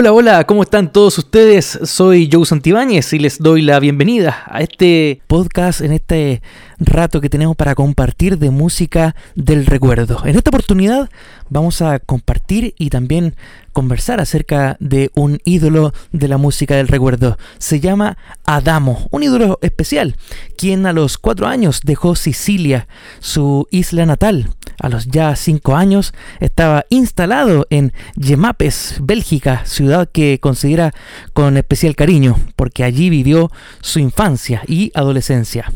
[0.00, 1.76] Hola, hola, ¿cómo están todos ustedes?
[1.82, 6.40] Soy Joe Santibáñez y les doy la bienvenida a este podcast en este
[6.78, 10.24] rato que tenemos para compartir de música del recuerdo.
[10.24, 11.10] En esta oportunidad
[11.50, 13.34] vamos a compartir y también
[13.72, 17.36] conversar acerca de un ídolo de la música del recuerdo.
[17.58, 20.14] Se llama Adamo, un ídolo especial,
[20.56, 22.86] quien a los cuatro años dejó Sicilia,
[23.18, 24.50] su isla natal.
[24.80, 30.94] A los ya cinco años estaba instalado en Yemapes, Bélgica, ciudad que considera
[31.32, 33.50] con especial cariño, porque allí vivió
[33.80, 35.72] su infancia y adolescencia.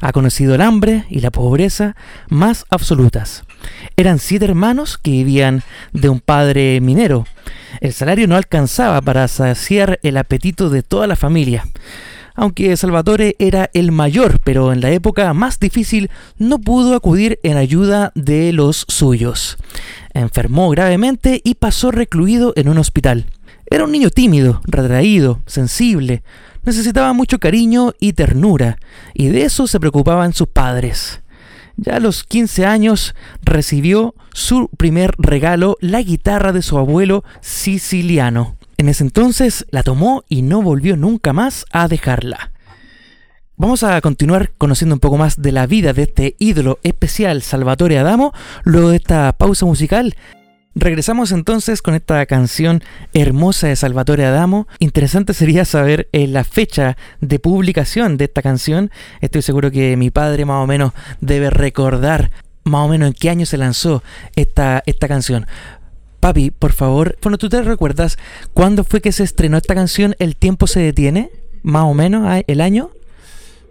[0.00, 1.96] Ha conocido el hambre y la pobreza
[2.30, 3.44] más absolutas.
[3.96, 7.26] Eran siete hermanos que vivían de un padre minero.
[7.80, 11.66] El salario no alcanzaba para saciar el apetito de toda la familia.
[12.36, 17.56] Aunque Salvatore era el mayor, pero en la época más difícil no pudo acudir en
[17.56, 19.56] ayuda de los suyos.
[20.12, 23.26] Enfermó gravemente y pasó recluido en un hospital.
[23.68, 26.22] Era un niño tímido, retraído, sensible,
[26.62, 28.78] necesitaba mucho cariño y ternura,
[29.14, 31.22] y de eso se preocupaban sus padres.
[31.76, 38.56] Ya a los 15 años recibió su primer regalo, la guitarra de su abuelo siciliano.
[38.76, 42.52] En ese entonces la tomó y no volvió nunca más a dejarla.
[43.56, 47.98] Vamos a continuar conociendo un poco más de la vida de este ídolo especial Salvatore
[47.98, 50.14] Adamo luego de esta pausa musical
[50.78, 54.68] Regresamos entonces con esta canción hermosa de Salvatore Adamo.
[54.78, 58.90] Interesante sería saber eh, la fecha de publicación de esta canción.
[59.22, 62.30] Estoy seguro que mi padre más o menos debe recordar
[62.64, 64.02] más o menos en qué año se lanzó
[64.34, 65.46] esta, esta canción.
[66.26, 68.18] Papi, por favor, bueno, ¿tú te recuerdas
[68.52, 70.16] cuándo fue que se estrenó esta canción?
[70.18, 71.30] ¿El tiempo se detiene?
[71.62, 72.90] Más o menos, el año.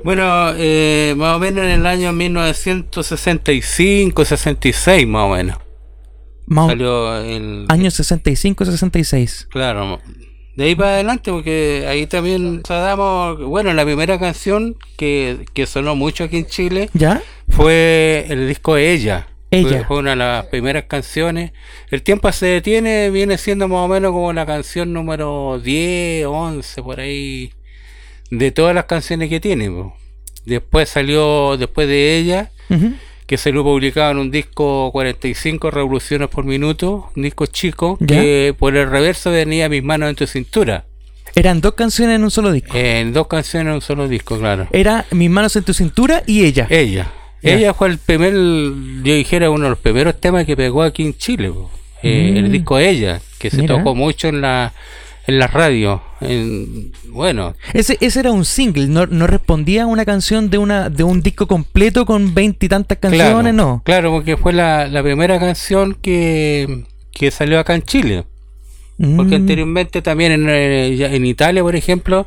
[0.05, 5.57] Bueno, eh, más o menos en el año 1965, 66, más o menos.
[6.49, 9.47] Salió el año 65-66.
[9.49, 9.99] Claro,
[10.55, 16.23] de ahí para adelante, porque ahí también damos, bueno, la primera canción que, sonó mucho
[16.23, 17.21] aquí en Chile ¿Ya?
[17.49, 19.27] fue el disco Ella.
[19.55, 19.85] Ella.
[19.87, 21.51] Fue, una de las primeras canciones.
[21.91, 26.83] El tiempo se detiene, viene siendo más o menos como la canción número 10, 11,
[26.83, 27.53] por ahí,
[28.29, 29.71] de todas las canciones que tiene.
[30.45, 32.51] Después salió, después de ella,
[33.25, 38.55] que se lo publicaba en un disco 45 revoluciones por minuto, un disco chico, que
[38.57, 40.85] por el reverso venía Mis manos en tu cintura.
[41.33, 42.77] Eran dos canciones en un solo disco.
[42.77, 44.67] En dos canciones en un solo disco, claro.
[44.71, 46.67] Era Mis manos en tu cintura y ella.
[46.69, 47.11] Ella.
[47.45, 51.17] Ella fue el primer, yo dijera, uno de los primeros temas que pegó aquí en
[51.17, 51.53] Chile.
[52.01, 52.51] Eh, el mm.
[52.51, 54.73] disco Ella, que se tocó mucho en la
[55.27, 56.01] en la radio.
[56.21, 57.55] En, bueno.
[57.73, 61.21] Ese, ese era un single, no, no respondía a una canción de una de un
[61.21, 63.81] disco completo con veintitantas canciones, no.
[63.85, 68.23] Claro, porque fue la, primera canción que, que salió acá en Chile.
[68.97, 69.41] Porque mm.
[69.41, 72.25] anteriormente también en, eh, en Italia, por ejemplo,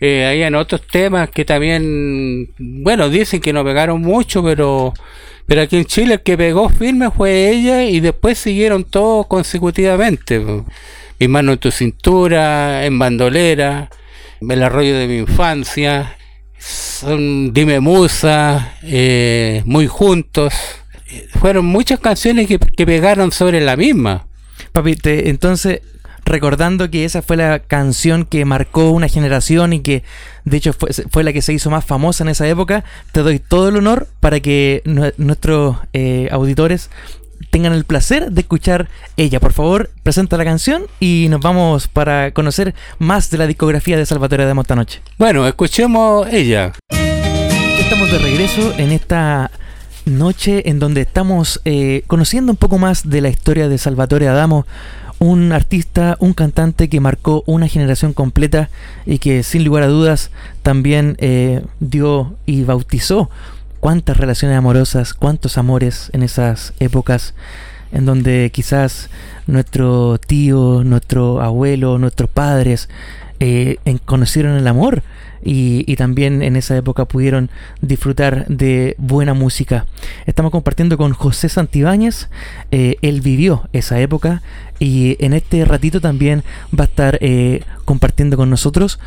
[0.00, 4.94] eh, habían otros temas que también, bueno, dicen que no pegaron mucho, pero
[5.48, 10.44] pero aquí en Chile el que pegó firme fue ella y después siguieron todos consecutivamente.
[11.18, 13.88] Mi mano en tu cintura, en bandolera,
[14.46, 16.18] el arroyo de mi infancia,
[16.58, 20.52] son Dime Musa, eh, Muy Juntos.
[21.40, 24.26] Fueron muchas canciones que, pegaron sobre la misma.
[24.72, 25.80] Papi, entonces,
[26.24, 30.02] recordando que esa fue la canción que marcó una generación y que
[30.44, 33.38] de hecho fue, fue, la que se hizo más famosa en esa época, te doy
[33.38, 34.82] todo el honor para que
[35.16, 36.90] nuestros eh, auditores
[37.50, 39.40] tengan el placer de escuchar ella.
[39.40, 44.06] Por favor, presenta la canción y nos vamos para conocer más de la discografía de
[44.06, 45.00] Salvatore Adamo esta noche.
[45.18, 46.72] Bueno, escuchemos ella.
[47.78, 49.50] Estamos de regreso en esta
[50.04, 54.66] noche en donde estamos eh, conociendo un poco más de la historia de Salvatore Adamo,
[55.18, 58.70] un artista, un cantante que marcó una generación completa
[59.06, 60.30] y que sin lugar a dudas
[60.62, 63.30] también eh, dio y bautizó
[63.80, 67.34] cuántas relaciones amorosas, cuántos amores en esas épocas
[67.92, 69.08] en donde quizás
[69.46, 72.88] nuestro tío, nuestro abuelo, nuestros padres
[73.40, 75.02] eh, conocieron el amor
[75.42, 77.50] y, también en esa época pudieron
[77.80, 79.86] disfrutar de buena música.
[80.26, 82.28] Estamos compartiendo con José Santibáñez,
[82.70, 84.42] eh, él vivió esa época
[84.78, 86.44] y en este ratito también
[86.78, 89.00] va a estar eh, compartiendo con nosotros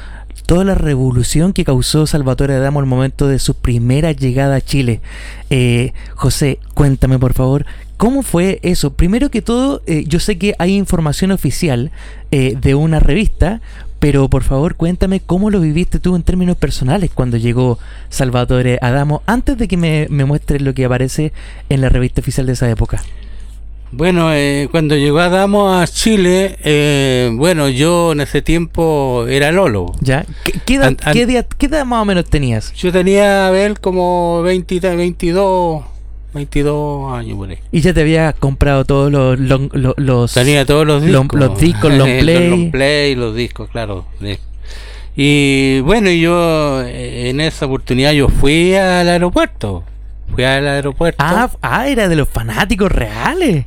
[0.45, 5.01] toda la revolución que causó Salvatore Adamo al momento de su primera llegada a Chile.
[5.49, 8.93] Eh, José, cuéntame por favor, ¿cómo fue eso?
[8.93, 11.91] Primero que todo, yo sé que hay información oficial
[12.31, 13.61] de una revista,
[14.01, 19.21] pero por favor cuéntame cómo lo viviste tú en términos personales cuando llegó Salvatore Adamo,
[19.27, 21.31] antes de que me, me muestres lo que aparece
[21.69, 23.01] en la revista oficial de esa época.
[23.94, 29.94] Bueno, eh, cuando llegó Adamo a Chile, eh, bueno, yo en ese tiempo era Lolo.
[30.00, 30.25] ¿Ya?
[30.45, 32.71] ¿Qué, qué edad, An- an- qué edad- qué edad más o menos tenías?
[32.74, 35.83] Yo tenía, a ver, como 20, 22,
[36.33, 37.57] 22 años por ahí.
[37.71, 39.39] Y ya te había comprado todos los...
[39.39, 41.39] los, los- los- Tenía todos los discos.
[41.39, 42.49] los discos, long play.
[42.49, 44.05] los play, los discos, claro.
[45.15, 49.83] Y bueno, yo eh, en esa oportunidad yo fui al aeropuerto.
[50.33, 51.17] Fui al aeropuerto.
[51.25, 53.65] Ah, ah, era de los fanáticos reales.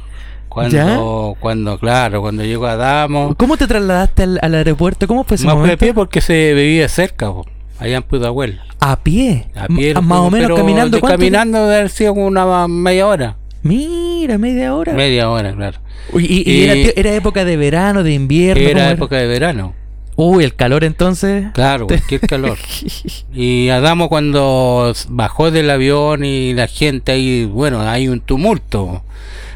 [0.49, 3.35] cuando, cuando, claro, cuando llegó Adamo.
[3.37, 5.07] ¿Cómo te trasladaste al, al aeropuerto?
[5.07, 5.93] ¿Cómo fue ese Me a momento?
[5.95, 7.45] porque se vivía cerca, po,
[7.79, 8.61] allá en Pudahuel.
[8.81, 9.47] A pie.
[9.55, 11.01] A pie más o menos caminando.
[11.01, 13.37] Caminando debe haber sido una media hora.
[13.63, 14.93] Mira, media hora.
[14.93, 15.79] Media hora, claro.
[16.13, 18.63] Uy, y, y Y- era, era época de verano, de invierno.
[18.63, 18.91] ¿cómo Era era?
[18.93, 19.75] época de verano.
[20.17, 21.47] Uy, el calor entonces.
[21.55, 22.59] Claro, cualquier calor.
[23.35, 29.03] Y Adamo cuando bajó del avión y la gente ahí, bueno, hay un tumulto.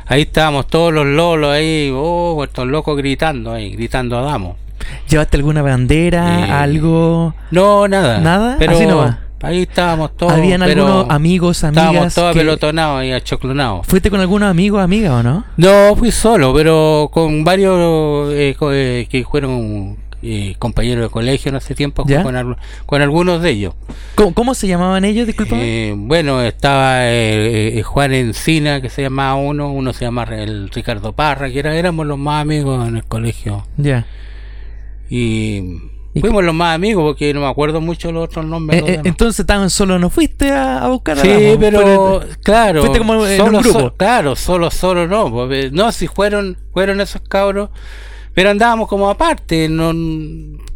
[0.07, 4.57] Ahí estábamos todos los lolos ahí, oh, estos locos gritando ahí, gritando a Adamo.
[5.09, 6.47] ¿Llevaste alguna bandera?
[6.47, 7.35] Eh, algo?
[7.51, 8.19] No, nada.
[8.21, 8.57] ¿Nada?
[8.59, 8.87] Pero Así
[9.41, 10.33] ahí estábamos todos.
[10.33, 12.15] ¿Habían pero algunos amigos, Estábamos amigas?
[12.15, 13.87] todos que- apelotonados y achoclonados.
[13.87, 15.45] ¿Fuiste con algunos amigos, amigas o no?
[15.57, 21.57] No, fui solo, pero con varios eh, eh, que fueron eh, compañeros de colegio en
[21.57, 22.57] ese tiempo, con,
[22.87, 23.75] con algunos de ellos.
[24.17, 25.29] ¿Cómo, cómo se llamaban ellos?
[25.29, 25.55] Disculpa.
[25.57, 31.13] Eh, bueno, estaba eh, Juan Encina, que se llamaba uno, uno se llama el Ricardo
[31.13, 33.65] Parra, que era, éramos los más amigos en el colegio.
[33.77, 34.05] ya.
[35.09, 35.63] Y,
[36.15, 38.83] ¿Y fuimos los más amigos porque no me acuerdo mucho los otros nombres.
[38.83, 41.29] Eh, eh, entonces tan solo no fuiste a, a buscar a Sí,
[41.61, 43.79] pero claro, fuiste como en solo, un grupo.
[43.81, 47.71] so- claro, solo, solo no, porque- no, si fueron, fueron esos cabros,
[48.35, 49.93] pero andábamos como aparte, no,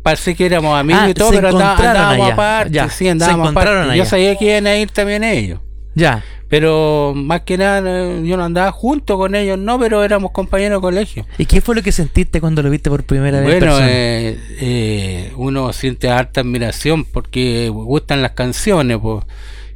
[0.02, 3.70] parece que éramos amigos Ah, y todo, pero andábamos allá, aparte, ya, sí, andábamos aparte.
[3.70, 3.96] allá.
[3.96, 5.60] Yo sabía que iban a ir también ellos,
[5.94, 6.24] Ya.
[6.48, 7.80] pero más que nada
[8.20, 11.26] yo no andaba junto con ellos, no, pero éramos compañeros de colegio.
[11.38, 13.54] ¿Y qué fue lo que sentiste cuando lo viste por primera vez?
[13.54, 19.24] en Bueno, eh, eh, uno siente harta admiración porque gustan las canciones, pues.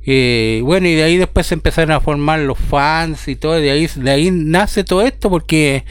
[0.08, 3.72] Eh, bueno, y de ahí después se empezaron a formar los fans y todo, de
[3.72, 5.84] ahí, de ahí nace todo esto porque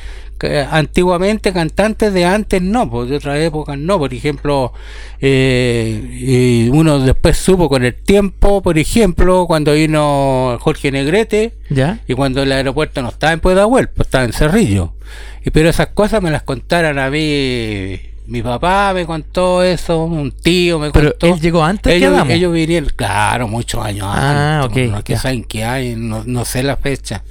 [0.69, 4.73] antiguamente cantantes de antes no, pues de otras épocas no, por ejemplo,
[5.21, 11.99] eh, y uno después supo con el tiempo, por ejemplo, cuando vino Jorge Negrete, ¿Ya?
[12.07, 14.93] y cuando el aeropuerto no estaba en Pudahuel, pues estaba en Cerrillo.
[15.45, 17.99] Y pero esas cosas me las contaron a mí.
[18.27, 21.27] Mi papá me contó eso, un tío me Pero contó.
[21.27, 22.31] él llegó antes que ellos, Adamo.
[22.31, 24.87] ellos vinieron, claro, muchos años Ah, antes.
[24.89, 25.19] ok, No, que ya.
[25.19, 27.23] saben qué hay, no, no sé la fecha.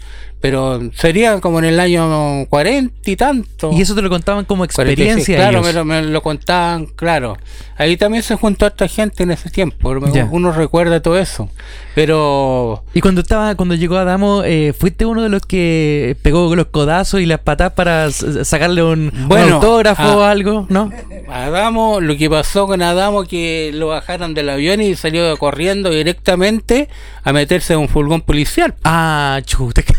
[0.45, 3.73] Pero sería como en el año cuarenta y tanto.
[3.73, 7.39] Y eso te lo contaban como 46, experiencia claro, me lo, me lo contaban, claro.
[7.79, 9.99] Ahí también se juntó esta gente en ese tiempo.
[10.13, 10.29] Ya.
[10.31, 11.49] Uno recuerda todo eso.
[11.95, 16.67] Pero Y cuando estaba, cuando llegó Adamo, eh, ¿fuiste uno de los que pegó los
[16.67, 20.67] codazos y las patas para sacarle un, autógrafo o algo?
[20.69, 20.91] ¿No?
[21.29, 26.91] Adamo, lo que pasó con Adamo que lo bajaron del avión y salió corriendo directamente
[27.25, 28.75] a meterse en un furgón policial.
[28.85, 29.83] Ah, chuta.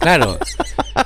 [0.00, 0.38] Claro.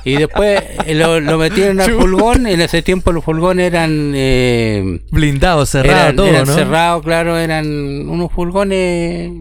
[0.03, 2.45] Y después eh, lo, lo metieron al furgón.
[2.45, 6.53] En ese tiempo los furgones eran, eh, Blindado, cerrado, eran, todo, eran ¿no?
[6.53, 9.31] cerrados, claro, eran unos furgones,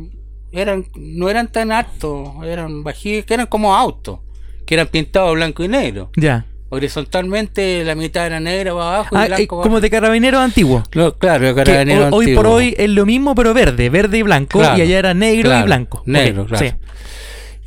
[0.52, 4.20] eran no eran tan altos, eran bajitos, que eran como autos,
[4.66, 6.10] que eran pintados blanco y negro.
[6.16, 6.46] Ya.
[6.70, 10.40] Horizontalmente la mitad era negra para abajo y Ah, eh, blanco para como de carabineros
[10.40, 10.84] antiguos.
[10.92, 12.52] Lo- Claro, carabinero ho- hoy por antiguo.
[12.54, 14.60] hoy es lo mismo, pero verde, verde y blanco.
[14.60, 16.02] Claro, y allá era negro claro, y blanco.
[16.06, 16.66] negro, claro.
[16.66, 16.72] sí.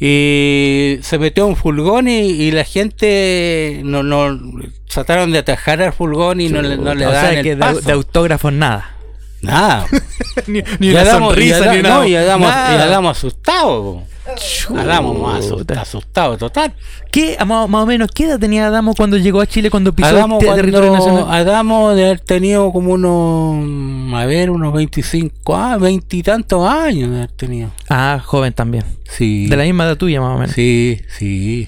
[0.06, 4.38] Y se metió un furgón y, y la gente no, no
[4.92, 7.56] trataron de atajar al furgón y no le, no le o daban sea el que
[7.56, 7.82] de, paso.
[7.82, 8.96] de autógrafos nada.
[9.42, 9.86] Nada.
[10.48, 11.90] ni ni una Adamo, sonrisa, ni una.
[11.90, 12.76] no, y Adamo, nada.
[12.78, 14.04] y Adamo asustado.
[14.78, 16.74] Adamo más asustado, total.
[17.12, 20.08] ¿Qué, más, más o menos, qué edad tenía Adamo cuando llegó a Chile, cuando pisó
[20.08, 21.42] Adamo, este territorio cuando, nacional?
[21.42, 27.10] Adamo de haber tenido como unos, a ver, unos 25, ah, 20 y tantos años
[27.12, 27.72] de haber tenido.
[27.90, 28.86] Ah, joven también.
[29.10, 29.48] Sí.
[29.48, 30.56] De la misma edad tuya, más o menos.
[30.56, 31.68] Sí, sí.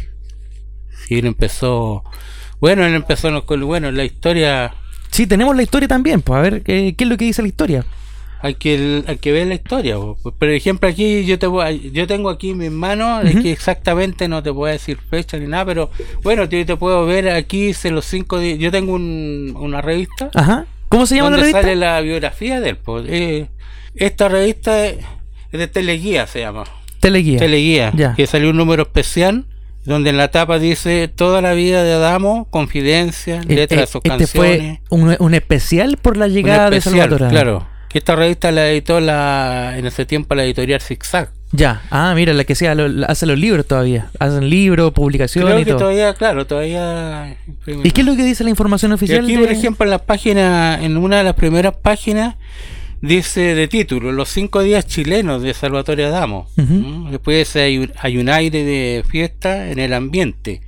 [1.07, 2.03] Sí, él empezó.
[2.59, 4.74] Bueno, él empezó Bueno, la historia.
[5.12, 7.47] Sí, tenemos la historia también, pues a ver, ¿qué, qué es lo que dice la
[7.47, 7.85] historia?
[8.42, 9.96] Hay que, hay que ver la historia.
[9.96, 10.18] po.
[10.38, 14.27] Por ejemplo, aquí yo te voy, yo tengo aquí en mis manos, es que exactamente
[14.27, 15.89] no te puedo decir fecha ni nada, pero
[16.24, 18.60] bueno, yo te puedo ver aquí hice los cinco días.
[18.60, 20.65] Yo tengo un- una revista Ajá.
[20.89, 21.62] ¿Cómo se llama la revista?
[21.62, 22.77] sale la biografía de él.
[22.77, 23.00] po.
[23.00, 23.48] Eh,
[23.96, 24.98] esta revista es
[25.51, 26.63] de Teleguía, se llama.
[27.00, 27.39] Teleguía.
[27.39, 28.13] Teleguía, Ya.
[28.15, 29.46] que salió un número especial
[29.86, 33.96] donde en la tapa dice toda la vida de Adamo, confidencia, Eh, letras de sus
[34.04, 34.32] este canciones.
[34.32, 37.27] fue un, un especial por la llegada de Salvador.
[37.30, 41.30] Claro, que esta revista la editó la, en ese tiempo la editorial Zigzag.
[41.51, 44.10] Ya, ah, mira, la que sea, lo, hace los libros todavía.
[44.20, 45.80] Hacen libros, publicaciones Creo y que todo.
[45.80, 47.38] todavía, claro, todavía...
[47.84, 49.24] ¿Y qué es lo que dice la información Y oficial?
[49.24, 52.36] aquí, de- por ejemplo, en la página, en una de las primeras páginas,
[53.01, 56.50] dice de título, Los cinco días chilenos de Salvatore Adamo.
[56.58, 57.12] ¿Mm?
[57.12, 60.62] Después hay un, hay un aire de fiesta en el ambiente.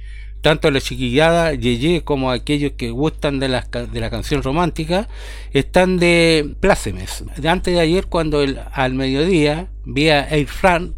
[0.47, 5.09] Tanto la chiquillada Yeye como aquellos que gustan de la, de la canción romántica
[5.51, 7.25] están de plácemes.
[7.35, 10.93] De Antes de ayer, cuando el- al mediodía vi a Air France.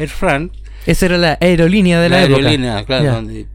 [0.00, 2.38] Air France Esa era la aerolínea de la, época.
[2.40, 3.12] aerolínea, claro, Ya.
[3.12, 3.46] donde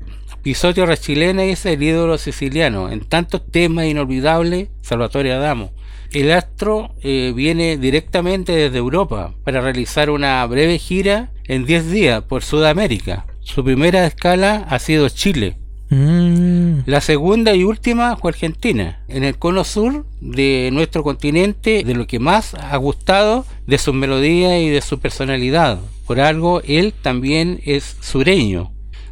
[0.43, 2.89] pisó tierra chilena y es el ídolo siciliano.
[2.89, 5.73] En tantos temas inolvidables, Salvatore Adamo.
[6.13, 12.23] El astro eh, viene directamente desde Europa para realizar una breve gira en 10 días
[12.23, 13.25] por Sudamérica.
[13.43, 15.57] Su primera escala ha sido Chile.
[15.89, 21.93] Mm, La segunda y última fue Argentina, en el cono sur de nuestro continente, de
[21.93, 25.79] lo que más ha gustado de su melodía y de su personalidad.
[26.07, 28.71] Por algo, él también es sureño,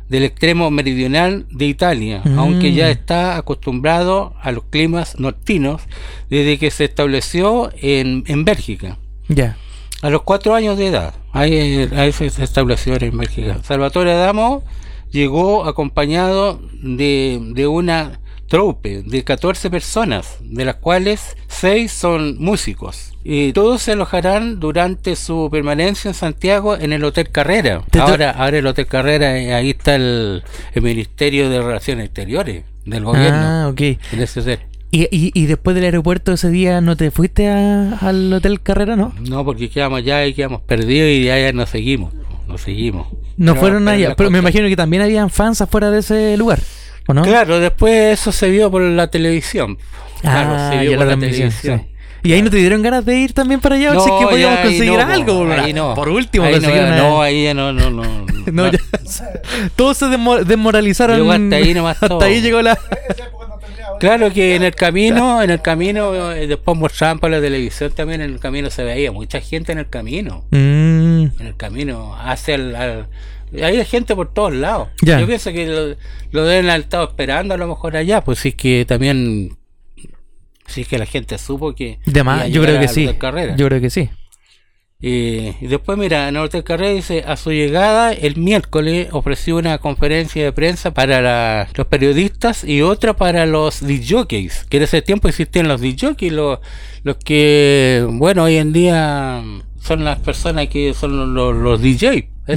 [0.09, 2.39] del extremo meridional de Italia, Mm.
[2.39, 5.81] aunque ya está acostumbrado a los climas nortinos
[6.29, 8.97] desde que se estableció en, en Bélgica.
[9.27, 9.55] ya.
[10.01, 13.57] A los cuatro años de edad, ahí, ahí se estableció en Bélgica.
[13.63, 14.63] Salvatore Adamo
[15.11, 23.13] llegó acompañado de, de una troupe de 14 personas, de las cuales 6 son músicos.
[23.23, 27.83] Y todos se alojarán durante su permanencia en Santiago en el Hotel Carrera.
[27.97, 33.05] Ahora, ahora el Hotel Carrera, eh, ahí está el, el Ministerio de Relaciones Exteriores del
[33.05, 33.39] gobierno.
[33.41, 33.81] Ah, ok.
[33.81, 34.59] en ese hotel.
[34.91, 38.95] ¿Y, y, y después del aeropuerto ese día no te fuiste a- al Hotel Carrera,
[38.97, 39.13] no?
[39.21, 42.13] No, porque quedamos allá y quedamos perdidos y de allá nos seguimos.
[42.47, 43.07] Nos seguimos.
[43.37, 46.35] No Pero- fueron pero allá, pero me imagino que también habían fans afuera de ese
[46.35, 46.59] lugar,
[47.07, 47.21] ¿o no?
[47.21, 49.77] Claro, después eso se vio por la televisión.
[50.21, 51.51] Claro, Ah, se vio por la la televisión.
[51.51, 51.87] sí.
[52.23, 53.93] ¿Y ahí no te dieron ganas de ir también para allá?
[53.93, 55.45] No, si es que podíamos conseguir no, algo.
[55.73, 55.95] no.
[55.95, 58.03] Por último, Ahí no, una- no, ahí ya no, no, no.
[58.51, 58.79] No, ya.
[59.75, 61.17] Todos se desmoralizaron.
[61.17, 62.21] Llegó hasta ahí nomás Hasta todo.
[62.23, 62.77] ahí llegó la.
[63.99, 68.21] Claro que en el camino, en el camino, eh, después mostraban por la televisión también,
[68.21, 70.43] en el camino se veía mucha gente en el camino.
[70.51, 72.75] Mm, En el camino, hacia el...
[72.75, 73.07] al-
[73.61, 74.87] hay gente por todos lados.
[75.19, 75.95] Yo pienso que lo,
[76.31, 79.57] lo deben haber estado esperando a lo mejor allá, pues sí que también...
[80.67, 81.99] Sí que la gente supo que...
[82.05, 83.05] de más, yo creo que sí.
[83.57, 84.09] Yo creo que sí.
[85.03, 90.51] Y después, mira, Hotel Carrera dice, a su llegada el miércoles ofreció una conferencia de
[90.51, 95.81] prensa para los periodistas y otra para los DJs, que en ese tiempo existían los
[95.81, 96.59] DJs, los,
[97.01, 99.43] los que, bueno, hoy en día
[99.79, 101.81] son las personas que son los, los, los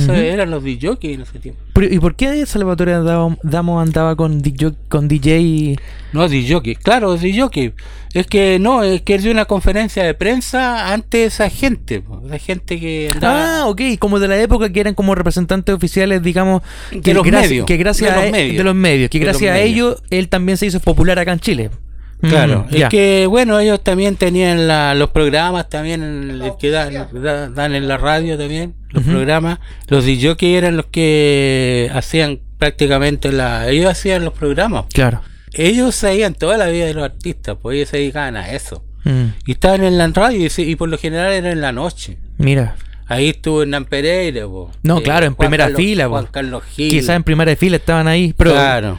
[0.02, 0.12] Ujú.
[0.12, 1.60] eran los DJs en ese tiempo.
[1.72, 5.76] Pero, ¿Y por qué Salvatore Damo, Damo andaba con DJ, con DJ?
[6.12, 7.72] No, DJ, claro, DJ.
[8.14, 12.38] Es que no, es que él dio una conferencia de prensa ante esa gente, esa
[12.38, 13.62] gente que andaba...
[13.62, 17.24] Ah, ok, como de la época que eran como representantes oficiales, digamos, De que, los
[17.24, 18.56] gracias- medios, que gracias de los a e- medios.
[18.58, 21.32] de los medios, que De los gracias a ellos él también se hizo popular acá
[21.32, 21.70] en Chile.
[22.28, 22.88] Claro, Mm, es ya.
[22.88, 27.96] que bueno, ellos también tenían la- los programas también que dan, da- dan en la
[27.96, 34.32] radio también, los programas, los DJs eran los que hacían prácticamente la, ellos hacían los
[34.34, 34.84] programas.
[34.92, 35.20] Claro.
[35.52, 38.84] Ellos sabían toda la vida de los artistas, pues ellos se dedicaban a eso.
[39.04, 42.18] Mm, Y estaban en la radio y, y por lo general era en la noche.
[42.38, 42.76] mira,
[43.06, 44.70] Ahí estuvo Hernán Pereira, po.
[44.82, 46.10] No, claro, en Juan primera Carlos- fila, po.
[46.12, 46.90] Juan Carlos Gil.
[46.90, 48.98] quizás en primera fila estaban ahí, pero claro.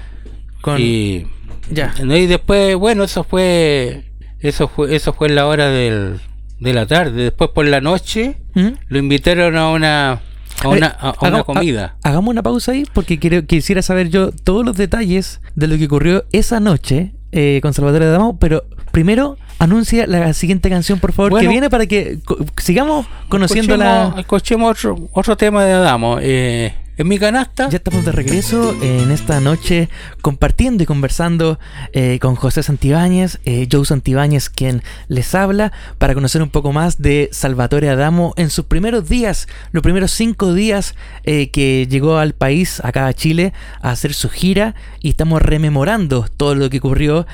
[0.61, 0.79] con...
[0.79, 1.25] Y
[1.71, 1.93] Ya.
[2.03, 4.05] No, Y después, bueno, eso fue,
[4.39, 6.19] eso fue, eso fue en la hora del,
[6.59, 7.23] de la tarde.
[7.23, 8.67] Después por la noche ¿Mm?
[8.87, 10.21] lo invitaron a una,
[10.63, 11.95] a una, a- a una comida.
[12.03, 15.77] ha- hagamos una pausa ahí porque quiero, quisiera saber yo todos los detalles de lo
[15.77, 21.11] que ocurrió esa noche eh, con Salvatore Damo, pero primero anuncia la siguiente canción, por
[21.13, 24.13] favor, que viene para que co- sigamos conociendo la...
[24.17, 26.17] Escuchemos otro, otro tema de Adamo.
[26.21, 27.67] Eh, en mi canasta.
[27.69, 29.89] Ya estamos de regreso en esta noche
[30.25, 31.59] compartiendo y conversando
[31.93, 36.99] eh, con José Santibáñez, eh, Joe Santibáñez quien les habla para conocer un poco más
[36.99, 42.33] de Salvatore Adamo en sus primeros días, los primeros cinco días eh, que llegó al
[42.33, 43.53] país, acá a Chile,
[43.83, 47.27] a hacer su gira y estamos rememorando todo lo que ocurrió,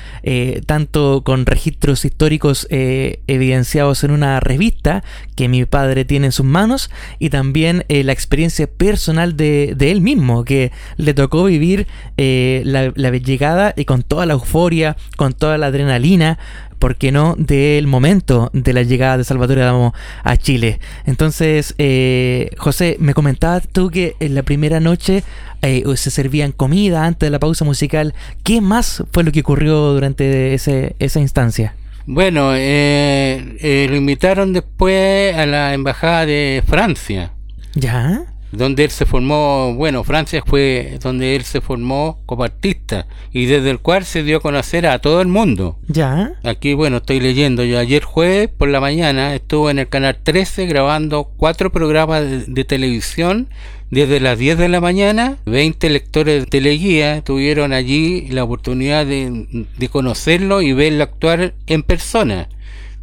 [0.66, 5.02] tanto con registros históricos evidenciados en una revista
[5.34, 10.02] que mi padre tiene en sus manos y también la experiencia personal de, de él
[10.02, 11.86] mismo, que le tocó vivir
[12.18, 16.38] eh, la, la llegada y con toda la euforia, con toda la adrenalina,
[16.78, 20.80] ¿por qué no?, del momento de la llegada de Salvatore Adamo a Chile.
[21.06, 25.22] Entonces, eh, José, me comentabas tú que en la primera noche
[25.62, 28.14] eh, se servían comida antes de la pausa musical.
[28.42, 31.74] ¿Qué más fue lo que ocurrió durante ese, esa instancia?
[32.04, 37.30] Bueno, eh, eh, lo invitaron después a la embajada de Francia.
[37.74, 38.24] Ya.
[38.52, 43.70] Donde él se formó, bueno, Francia fue donde él se formó como artista y desde
[43.70, 45.78] el cual se dio a conocer a todo el mundo.
[45.88, 46.34] Ya.
[46.44, 47.64] Aquí, bueno, estoy leyendo.
[47.64, 52.44] Yo ayer jueves por la mañana estuve en el canal 13 grabando cuatro programas de,
[52.46, 53.48] de televisión
[53.90, 55.36] desde las 10 de la mañana.
[55.46, 61.82] 20 lectores de teleguía tuvieron allí la oportunidad de, de conocerlo y verlo actuar en
[61.82, 62.48] persona.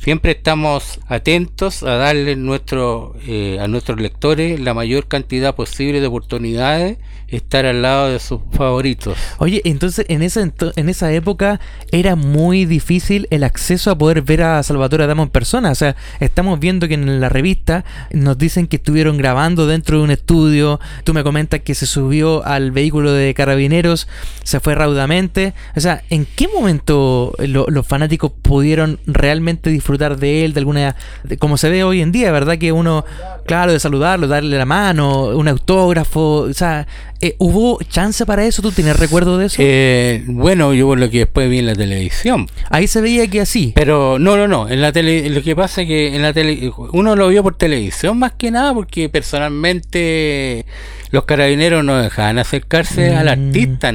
[0.01, 6.07] Siempre estamos atentos a darle nuestro, eh, a nuestros lectores la mayor cantidad posible de
[6.07, 9.15] oportunidades, estar al lado de sus favoritos.
[9.39, 11.59] Oye, entonces en esa, en esa época
[11.91, 15.69] era muy difícil el acceso a poder ver a Salvatore Adamo en persona.
[15.69, 20.03] O sea, estamos viendo que en la revista nos dicen que estuvieron grabando dentro de
[20.05, 20.79] un estudio.
[21.03, 24.07] Tú me comentas que se subió al vehículo de carabineros,
[24.43, 25.53] se fue raudamente.
[25.75, 30.95] O sea, ¿en qué momento lo- los fanáticos pudieron realmente disfrutar de él, de alguna.
[31.23, 32.57] de- como se ve hoy en día, ¿verdad?
[32.57, 33.05] Que uno,
[33.45, 36.41] claro, de saludarlo, darle la mano, un autógrafo.
[36.41, 36.87] O sea,
[37.21, 38.61] eh, ¿hubo chance para eso?
[38.61, 39.57] ¿Tú tienes recuerdo de eso?
[39.59, 42.47] Eh, bueno, yo por lo que después vi en la televisión.
[42.69, 43.71] Ahí se veía que así.
[43.75, 44.69] Pero no, no, no.
[44.69, 47.55] En la tele, lo que pasa es que en la tele, uno lo vio por
[47.55, 50.65] televisión más que nada porque personalmente
[51.11, 53.29] los carabineros no dejaban acercarse al Mm.
[53.47, 53.91] artista a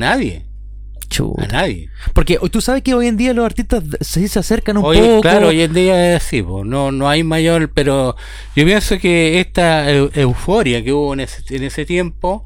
[1.38, 1.88] a nadie.
[2.12, 5.20] Porque tú sabes que hoy en día los artistas se, se acercan un Hoy, poco.
[5.22, 8.16] claro, hoy en día es así, po, no, no hay mayor, pero
[8.56, 12.44] yo pienso que esta eu- euforia que hubo en ese, en ese tiempo,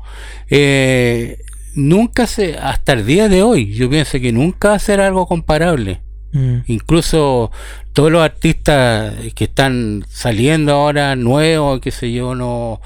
[0.51, 1.39] eh,
[1.75, 5.27] nunca se, hasta el día de hoy, yo pienso que nunca va a ser algo
[5.27, 6.01] comparable.
[6.33, 6.59] Mm.
[6.67, 7.51] Incluso
[7.93, 12.81] todos los artistas que están saliendo ahora nuevos, qué sé yo, no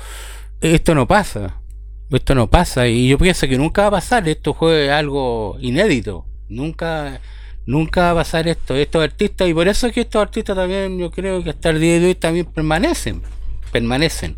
[0.60, 1.56] esto no pasa.
[2.12, 6.26] Esto no pasa y yo pienso que nunca va a pasar, esto fue algo inédito.
[6.48, 7.20] Nunca
[7.64, 10.98] nunca va a pasar esto, estos artistas y por eso es que estos artistas también
[10.98, 13.22] yo creo que hasta el día de hoy también permanecen,
[13.70, 14.36] permanecen.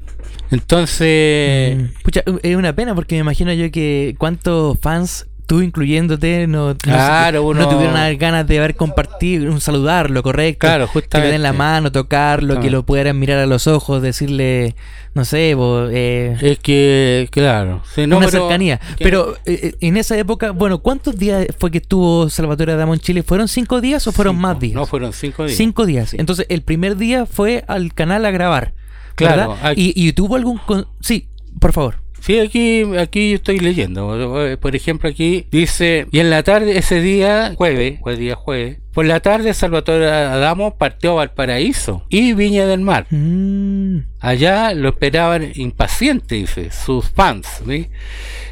[0.51, 2.37] Entonces, Mm.
[2.43, 7.41] Es una pena porque me imagino yo que cuántos fans, tú incluyéndote, no, no, Claro,
[7.43, 10.67] no uno- tuvieron ganas de haber compartido, un saludarlo, correcto.
[10.67, 11.59] Claro, Que le den la justamente.
[11.59, 14.75] mano, tocarlo, que lo pudieran mirar a los ojos, decirle,
[15.15, 18.81] no sé, bo, eh, es que, claro, sí, no, una pero- cercanía.
[18.97, 22.95] que- Pero eh, eh, en esa época, bueno, ¿cuántos días fue que estuvo Salvatore Adamo
[22.95, 23.23] en Chile?
[23.23, 24.75] ¿Fueron cinco días o fueron cinco, más días?
[24.75, 25.57] No, fueron cinco días.
[25.57, 26.11] Cinco días.
[26.11, 26.17] Sí.
[26.19, 28.73] Entonces, el primer día fue al canal a grabar.
[29.15, 30.59] Claro, Y, y tuvo algún...
[30.59, 31.29] con- Sí,
[31.61, 31.97] por favor.
[32.25, 34.57] Sí, aquí, aquí estoy leyendo.
[34.59, 39.05] Por ejemplo, aquí dice, y en la tarde, ese día, jueves, fue día jueves, por
[39.05, 43.09] la tarde Salvatore Adamo partió a Valparaíso y Viña del Mar.
[43.11, 47.89] Mm, Allá lo esperaban impaciente, dice, sus fans, ¿sí?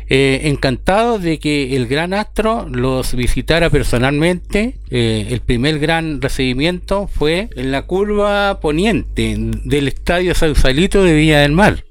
[0.07, 4.75] Eh, encantados de que el gran astro los visitara personalmente.
[4.91, 11.41] Eh, el primer gran recibimiento fue en la curva poniente del estadio Sausalito de Viña
[11.41, 11.85] del Mar.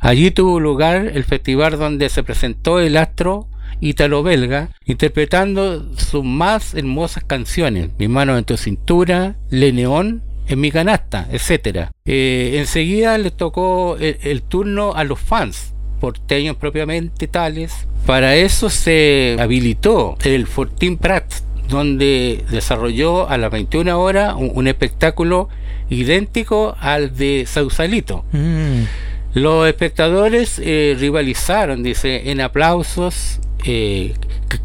[0.00, 3.46] Allí tuvo lugar el festival donde se presentó el astro
[3.80, 10.70] ítalo-belga, interpretando sus más hermosas canciones, Mi mano en tu cintura, Le Neón, en mi
[10.70, 11.92] canasta, etcétera.
[12.04, 17.86] Eh, enseguida le tocó el, turno a los fans, porteños propiamente tales.
[18.06, 21.24] Para eso se habilitó el Fortín Prat,
[21.68, 25.48] donde desarrolló a las 21 horas un, un espectáculo
[25.88, 28.24] idéntico al de Sausalito.
[28.32, 29.09] mm.
[29.34, 34.14] Los espectadores eh, rivalizaron, dice, en aplausos eh,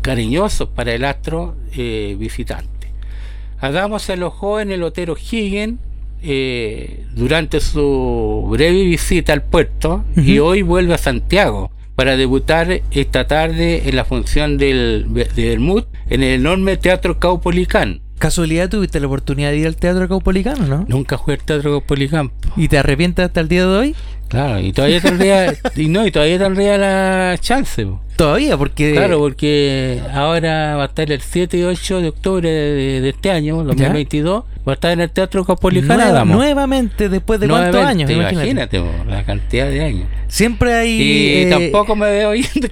[0.01, 2.91] cariñosos para el astro eh, visitante.
[3.59, 5.79] Adamo se alojó en el Hotel O'Higgins
[6.21, 13.27] eh, durante su breve visita al puerto y hoy vuelve a Santiago para debutar esta
[13.27, 18.01] tarde en la función del, de Bermud en el enorme Teatro Caupolicán.
[18.17, 20.85] ¿Casualidad tuviste la oportunidad de ir al Teatro Caupolicano, no?
[20.87, 22.31] Nunca fue el Teatro Caupolicán.
[22.55, 23.95] ¿Y te arrepientes hasta el día de hoy?
[24.27, 27.85] Claro, y todavía tendría, y no, y todavía tendría la chance.
[27.85, 28.01] po.
[28.15, 28.93] Todavía, porque...
[28.93, 33.29] Claro, porque ahora va a estar el 7 y 8 de octubre de, de este
[33.29, 35.43] año, 2022, va a estar en el Teatro.
[35.97, 36.35] Nueva- Adamo.
[36.35, 38.77] nuevamente, después de cuántos Nuevamente, años, imagínate.
[38.77, 40.07] Imagínate, po, la cantidad de años.
[40.29, 40.89] Siempre hay...
[40.91, 42.69] Y eh, tampoco me veo yendo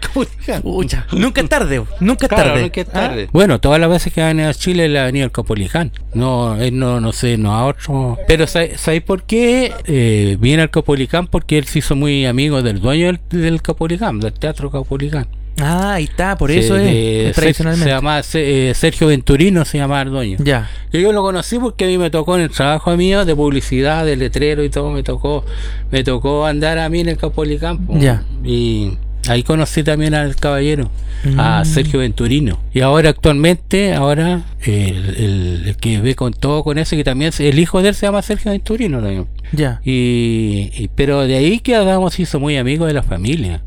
[1.11, 2.61] nunca es tarde, nunca es Claro, tarde.
[2.61, 2.91] nunca es ¿Ah?
[2.93, 3.29] tarde.
[3.33, 5.91] Bueno, todas las veces que han ido a Chile le ha venido el Capolicán.
[6.13, 8.17] No, él no, no sé, no a otro.
[8.29, 11.27] Pero ¿sabes sabes por qué eh, viene al Capolicán?
[11.27, 15.27] Porque él se hizo muy amigo del dueño del, del Capolicán, del Teatro Capolicán.
[15.61, 17.89] Ah, ahí está, por eso es, de- es Se, tradicionalmente.
[17.91, 20.37] llama Se- eh, Sergio Venturino, se llama el dueño.
[20.43, 20.67] Ya.
[20.91, 24.03] Que Yo lo conocí porque a mí me tocó en el trabajo mío de publicidad,
[24.03, 25.45] de letrero y todo, me tocó
[25.91, 27.85] me tocó andar a mí en el Capolicán.
[27.85, 27.95] po.
[27.99, 28.23] Ya.
[28.43, 28.97] Y
[29.29, 30.91] Ahí conocí también al caballero,
[31.37, 31.65] a Mm.
[31.65, 32.59] Sergio Venturino.
[32.73, 37.31] Y ahora actualmente, ahora el, el- el que ve con todo con eso, que también
[37.39, 39.27] el hijo de él se llama Sergio Venturino también.
[39.53, 39.79] Ya.
[39.85, 43.61] Y, y- pero de ahí que Adamo se hizo muy amigo de la familia.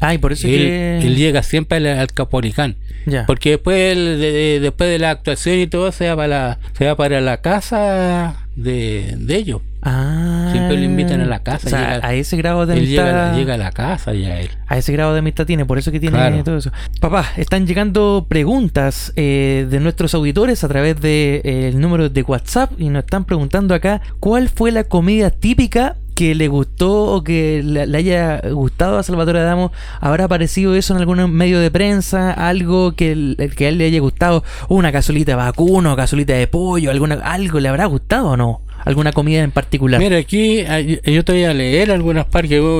[0.00, 0.98] Ah, y por eso Él, que.
[1.02, 2.76] él llega siempre al, al Capolicán.
[3.04, 3.26] Ya.
[3.26, 6.58] Porque después él, de, de- después de la actuación y todo se va para la,
[6.78, 9.60] se va para la casa de, de ellos.
[9.90, 10.48] Ah.
[10.52, 13.04] Siempre lo invitan a la casa, O sea, llega- a ese grado de Él amistad.
[13.06, 14.50] llega, llega a la casa ya él.
[14.66, 16.44] A ese grado de amistad tiene, por eso que tiene Claro.
[16.44, 16.70] todo eso.
[17.00, 22.08] Papá, están llegando preguntas eh, de nuestros auditores a través del de, eh, el número
[22.08, 27.04] de WhatsApp y nos están preguntando acá cuál fue la comida típica que le gustó
[27.14, 29.70] o que le, haya gustado a Salvatore Adamo.
[30.00, 32.32] ¿Habrá aparecido eso en algún medio de prensa?
[32.32, 34.42] ¿Algo que, que a él le haya gustado?
[34.68, 36.90] ¿Una cazuelita de vacuno, cazuelita de pollo?
[36.90, 38.62] alguna ¿Algo le habrá gustado o no?
[38.84, 40.00] ¿Alguna comida en particular?
[40.00, 42.78] Mira, aquí ah, yo te voy a leer algunas partes yo-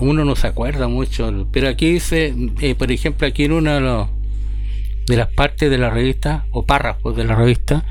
[0.00, 3.80] uno no se acuerda mucho, pero aquí dice, eh, por ejemplo, aquí en una de,
[3.80, 4.08] los-
[5.06, 7.84] de las partes de la revista, o párrafos de la revista,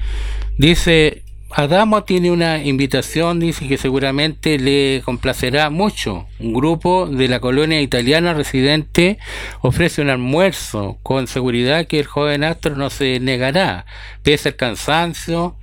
[0.58, 6.28] dice, Adamo tiene una invitación, dice que seguramente le complacerá mucho.
[6.40, 9.18] Un grupo de la colonia italiana residente
[9.62, 13.86] ofrece un almuerzo con seguridad que el joven astro no se negará,
[14.24, 15.56] pese al cansancio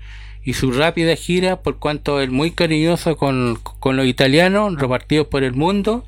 [0.44, 5.42] y su rápida gira, por cuanto es muy cariñoso con, con los italianos repartidos por
[5.44, 6.04] el mundo.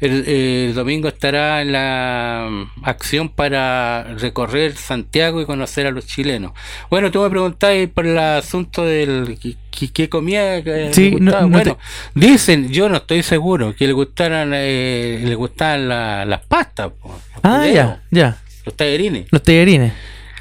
[0.00, 6.06] El, el domingo estará en la mm, acción para recorrer Santiago y conocer a los
[6.06, 6.52] chilenos.
[6.90, 11.78] Bueno, tú me preguntáis por el asunto del que- comía que Sí, no- no bueno,
[12.14, 17.18] dicen, yo no estoy seguro, que le gustaran eh, le gustaban la- las pastas, po,
[17.42, 18.36] Ah, ya, ya.
[18.66, 19.26] los tallarines.
[19.30, 19.92] Los tallarines.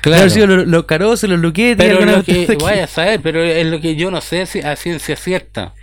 [0.04, 0.18] Claro.
[0.18, 0.30] Claro.
[0.30, 1.78] sido los, los caroces, los luquetes.
[1.78, 4.76] Pero lo que vaya a saber, pero es lo que yo no sé si a
[4.76, 5.74] ciencia cierta.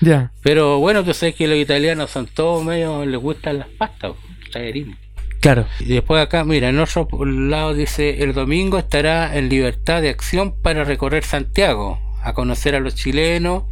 [0.00, 0.32] Ya.
[0.42, 4.50] Pero bueno, tú sabes que los italianos son todos medio, les gustan las pastas, los
[4.50, 4.96] tallarines.
[5.40, 5.66] Claro.
[5.80, 10.54] Y después acá, mira, en otro lado dice, el domingo estará en libertad de acción
[10.62, 13.64] para recorrer Santiago, a conocer a los chilenos.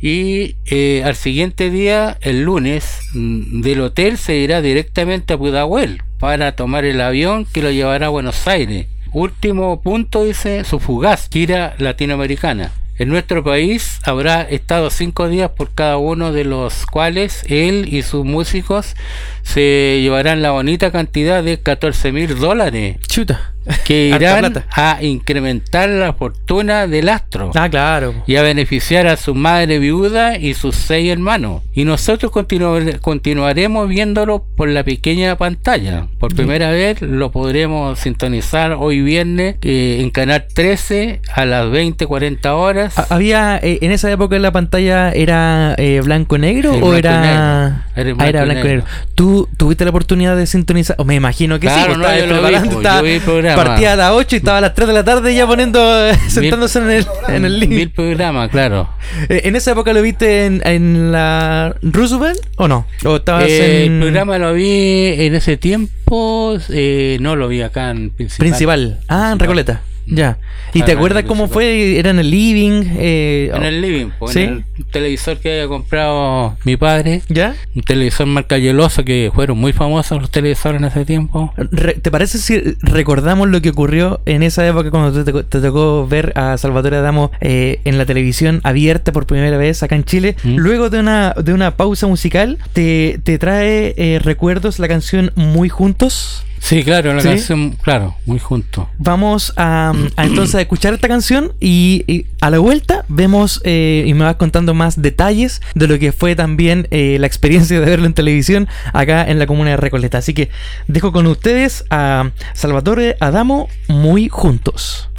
[0.00, 6.02] Y eh, al siguiente día, el lunes, mm, del hotel se irá directamente a Pudahuel
[6.18, 8.88] para tomar el avión que lo llevará a Buenos Aires.
[9.12, 12.72] Último punto dice su fugaz gira latinoamericana.
[12.98, 18.02] En nuestro país habrá estado cinco días por cada uno de los cuales él y
[18.02, 18.96] sus músicos
[19.42, 23.52] se llevarán la bonita cantidad de 14 mil dólares Chuta.
[23.84, 28.14] Que irán a incrementar la fortuna del astro Ah, claro.
[28.26, 31.62] y a beneficiar a su madre viuda y sus seis hermanos.
[31.74, 36.06] Y nosotros continuare- continuaremos viéndolo por la pequeña pantalla.
[36.18, 42.46] Por primera vez lo podremos sintonizar hoy viernes eh, en Canal 13 a las 20-40
[42.54, 42.98] horas.
[42.98, 47.20] Ha- Había, eh, en esa época la pantalla era eh, blanco-negro o era...
[47.20, 47.82] negro.
[47.94, 48.68] Era Ah, era blanco-negro.
[48.68, 48.84] negro.
[49.14, 50.96] ¿Tú tuviste la oportunidad de sintonizar?
[50.98, 52.00] O me imagino que Claro, sí.
[52.00, 53.51] no, pues, yo estabas lo vi, pues, yo vi el programa.
[53.56, 55.80] Partía a las 8 y estaba a las 3 de la tarde ya poniendo,
[56.28, 57.70] sentándose en el, en el link.
[57.70, 58.88] Mil programas, claro.
[59.28, 62.86] Eh, ¿En esa época lo viste en, en la Roosevelt o no?
[63.04, 67.62] ¿O estabas Eh, en El programa lo vi en ese tiempo, eh, no lo vi
[67.62, 68.38] acá en Principal.
[68.38, 69.00] principal?
[69.08, 69.38] Ah, en.
[69.38, 69.82] Recoleta.
[70.06, 70.38] Ya.
[70.74, 71.98] ¿Y te acuerdas cómo fue?
[71.98, 72.82] ¿Era en el living?
[72.98, 74.40] Eh, En el living, pues, ¿Sí?
[74.40, 77.22] en el televisor que había comprado mi padre.
[77.28, 77.54] ¿Ya?
[77.74, 81.54] Un televisor marca Yeloso que fueron muy famosos los televisores en ese tiempo.
[82.02, 86.06] ¿Te parece si recordamos lo que ocurrió en esa época cuando te, tocó- te tocó
[86.06, 90.36] ver a Salvatore Adamo eh, en la televisión abierta por primera vez acá en Chile?
[90.42, 90.56] ¿Mm?
[90.56, 95.68] Luego de una, de una pausa musical, ¿te, te trae eh, recuerdos la canción Muy
[95.68, 96.44] Juntos?
[96.62, 97.28] Sí, claro, la ¿Sí?
[97.28, 98.88] canción, claro, muy junto.
[98.96, 104.04] Vamos a, a entonces a escuchar esta canción y, y a la vuelta vemos eh,
[104.06, 107.84] y me vas contando más detalles de lo que fue también eh, la experiencia de
[107.84, 110.18] verlo en televisión acá en la comuna de Recoleta.
[110.18, 110.50] Así que
[110.86, 115.10] dejo con ustedes a Salvatore Adamo muy juntos.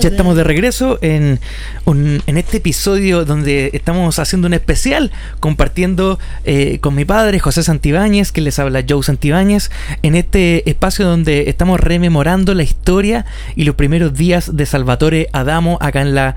[0.00, 1.40] Ya estamos de regreso en,
[1.86, 8.32] en este episodio donde estamos haciendo un especial compartiendo eh, con mi padre José Santibáñez,
[8.32, 9.70] que les habla Joe Santibáñez,
[10.02, 13.24] en este espacio donde estamos rememorando la historia
[13.56, 16.36] y los primeros días de Salvatore Adamo acá en la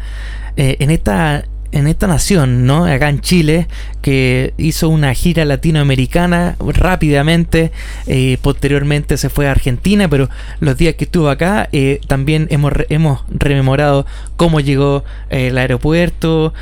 [0.57, 2.85] eh, en esta en esta nación, ¿no?
[2.85, 3.67] Acá en Chile,
[4.01, 7.71] que hizo una gira latinoamericana rápidamente,
[8.07, 10.29] eh, posteriormente se fue a Argentina, pero
[10.59, 14.05] los días que estuvo acá eh, también hemos, hemos rememorado
[14.37, 16.53] cómo llegó eh, el aeropuerto,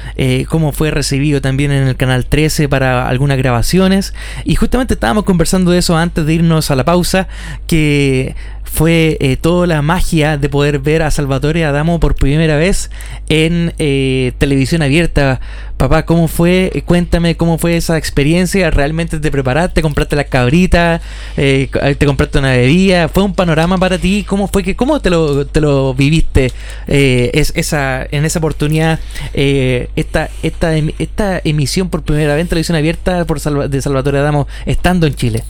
[0.48, 5.72] cómo fue recibido también en el Canal 13 para algunas grabaciones, y justamente estábamos conversando
[5.72, 7.28] de eso antes de irnos a la pausa,
[7.68, 8.36] que
[8.72, 12.90] fue eh, toda la magia de poder ver a Salvatore Adamo por primera vez
[13.28, 15.42] en eh, televisión abierta.
[15.78, 16.72] Papá, ¿cómo fue?
[16.74, 18.70] Eh, Cuéntame cómo fue esa experiencia.
[18.70, 19.82] ¿Realmente te preparaste?
[19.82, 21.02] ¿Compraste las cabritas?
[21.38, 23.08] Eh, ¿Te compraste una bebida?
[23.10, 24.24] ¿Fue un panorama para ti?
[24.28, 26.52] ¿Cómo fue que cómo te lo, te lo viviste
[26.88, 29.00] eh, es, esa, en esa oportunidad?
[29.34, 33.82] eh, esta, esta, em- esta emisión por primera vez en televisión abierta por Salva- de
[33.82, 35.44] Salvatore Adamo estando en Chile.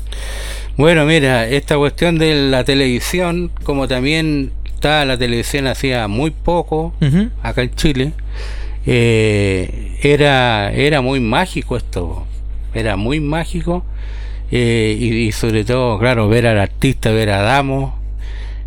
[0.80, 6.94] Bueno, mira, esta cuestión de la televisión, como también está la televisión hacía muy poco
[7.44, 8.14] acá en Chile,
[8.86, 12.26] eh, era, era muy mágico esto,
[12.74, 13.84] era muy mágico
[14.52, 18.00] eh, y, y sobre todo, claro, ver al artista, ver a Damo,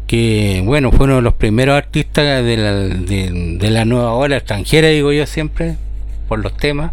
[0.07, 4.37] que bueno, fue uno de los primeros artistas de la, de, de la nueva ola
[4.37, 5.77] extranjera, digo yo siempre,
[6.29, 6.93] por los temas.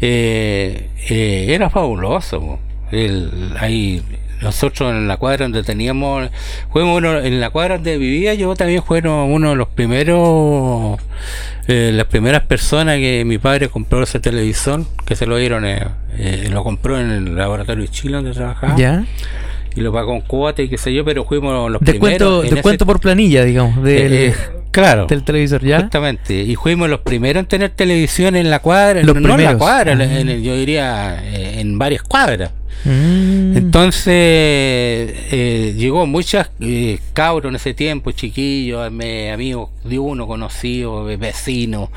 [0.00, 2.58] Eh, eh, era fabuloso.
[2.90, 4.02] El- ahí
[4.42, 6.30] nosotros en la cuadra donde teníamos,
[6.72, 10.98] fuimos uno, en la cuadra donde vivía yo también fueron uno de los primeros,
[11.66, 15.82] eh, las primeras personas que mi padre compró ese televisor, que se lo dieron, eh,
[16.16, 19.04] eh, lo compró en el laboratorio de Chile donde trabajaba, ¿Ya?
[19.74, 22.44] y lo pagó con cuota y qué sé yo, pero fuimos los Descuento, primeros.
[22.46, 24.34] en descuento ese- por planilla, digamos, del, eh, eh,
[24.70, 25.06] claro.
[25.06, 25.76] del televisor, ¿ya?
[25.76, 29.56] Exactamente, y fuimos los primeros en tener televisión en la cuadra, Los no en la
[29.58, 30.18] cuadra, en- Ah.
[30.20, 32.50] en- yo diría eh, en varias cuadras.
[32.84, 33.56] Mm.
[33.56, 41.10] Entonces eh, llegó muchas eh, cabros en ese tiempo, chiquillos, me- amigos de uno, conocidos,
[41.10, 41.88] eh, vecinos,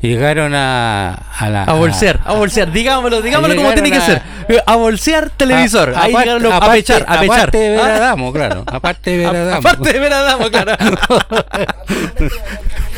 [0.00, 1.64] llegaron a, a la...
[1.64, 4.22] A bolsear, a bolsear, digámoslo, digámoslo como tiene que a- ser.
[4.66, 5.90] A bolsear televisor.
[5.94, 7.38] a- Ahí aparte- llegaron los- a pechar, a pechar.
[7.38, 8.64] Aparte de ver a Ah, Damo, claro.
[8.66, 9.58] Aparte de ver a a- Damo.
[9.58, 10.18] aparte de ver a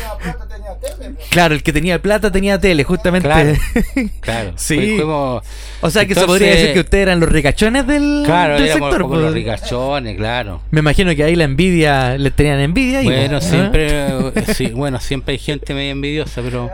[1.29, 1.55] Claro.
[1.55, 3.27] El que tenía plata tenía tele, justamente.
[3.27, 3.53] Claro.
[4.21, 4.53] Claro.
[4.55, 4.97] Sí.
[4.97, 5.43] Fuimos-
[5.81, 8.89] o sea que se podría decir que ustedes eran los ricachones del, Claro, del éramos
[8.89, 9.01] sector.
[9.01, 9.25] como pues.
[9.25, 10.61] los ricachones, claro.
[10.71, 13.01] Me imagino que ahí la envidia, le tenían envidia.
[13.01, 13.41] y Bueno, ¿no?
[13.41, 16.69] siempre, eh, sí, bueno, siempre hay gente medio envidiosa, pero,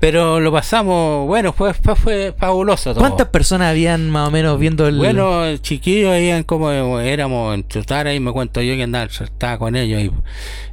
[0.00, 3.00] pero lo pasamos, bueno, fue, fue, fue fabuloso todo.
[3.00, 4.96] ¿Cuántas personas habían más o menos viendo el...
[4.96, 9.76] Bueno, chiquillos, ahí como éramos en Chutara, y me cuento yo que andaba, estaba con
[9.76, 10.10] ellos, y,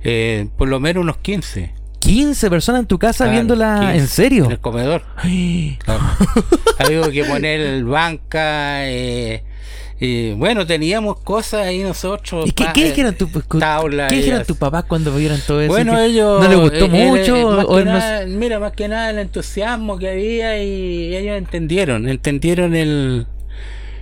[0.03, 1.73] eh, por lo menos unos 15.
[2.03, 3.79] 15 personas en tu casa Claro, viéndola?
[3.81, 4.45] 15, ¿En serio?
[4.45, 5.03] En el comedor.
[5.15, 5.77] Ay.
[5.83, 6.01] Claro.
[6.79, 9.43] Había que poner banca, eh,
[9.99, 12.47] y bueno, teníamos cosas ahí nosotros.
[12.47, 14.47] ¿Y qué, pa- qué dijeron tu, cu- tabla ¿qué y dijeron así.
[14.47, 15.71] tus papás cuando vieron todo eso?
[15.71, 16.41] Bueno, ¿Qué- ellos.
[16.43, 17.35] ¿No les gustó eh, mucho?
[17.37, 22.75] eh, o no- mira, más que nada el entusiasmo que había y ellos entendieron, entendieron
[22.75, 23.27] el.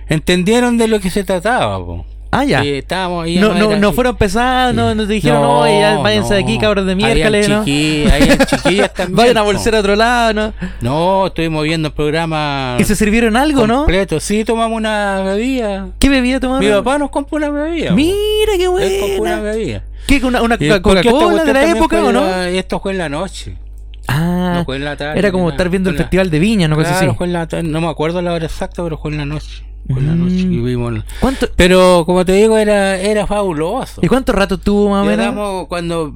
[0.08, 2.04] Entendieron de lo que se trataba, po.
[2.34, 2.62] Ah, ya.
[2.64, 6.40] Estábamos ahí No, no, no fueron pesados, no, no te dijeron, no, ya váyanse de
[6.40, 7.62] aquí, cabros de miércoles, ¿no?
[7.62, 9.16] chiquillas también.
[9.16, 10.54] Vayan a bolsar a otro lado, ¿no?
[10.80, 12.76] No, estuvimos viendo el programa.
[12.80, 13.78] ¿Y se sirvieron algo, no?
[13.78, 14.18] completo.
[14.18, 15.88] Sí, tomamos una bebida.
[15.98, 16.64] ¿Qué bebida tomaron?
[16.66, 17.92] Mi papá nos compró una bebida.
[17.92, 19.40] Mira, qué Él compró una buena.
[19.40, 19.84] bebida.
[20.06, 22.22] ¿Qué, una, una Coca-Cola de la época o no?
[22.22, 23.56] la- Esto fue en la noche.
[24.08, 25.18] Ah, no fue en la tarde.
[25.18, 27.06] era como estar viendo el la- Festival de Viña, no Claro, así.
[27.16, 29.64] fue en la tarde, no me acuerdo la hora exacta, pero fue en la noche.
[29.88, 30.64] La noche Mm.
[30.64, 31.04] vimos.
[31.20, 34.00] ¿Cuánto, Pero como te digo, era, era fabuloso.
[34.02, 35.66] ¿Y cuánto rato tuvo más o menos?
[35.68, 36.14] Cuando,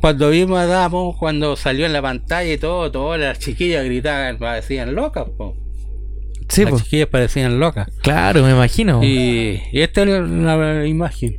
[0.00, 4.38] cuando vimos a Damo, cuando salió en la pantalla y todo, todas las chiquillas gritaban,
[4.38, 5.26] parecían locas.
[5.36, 5.56] po.
[6.48, 7.88] Sí, las chiquillas parecían locas.
[8.02, 9.02] claro, me imagino.
[9.02, 11.38] Y, y esta es la, la imagen.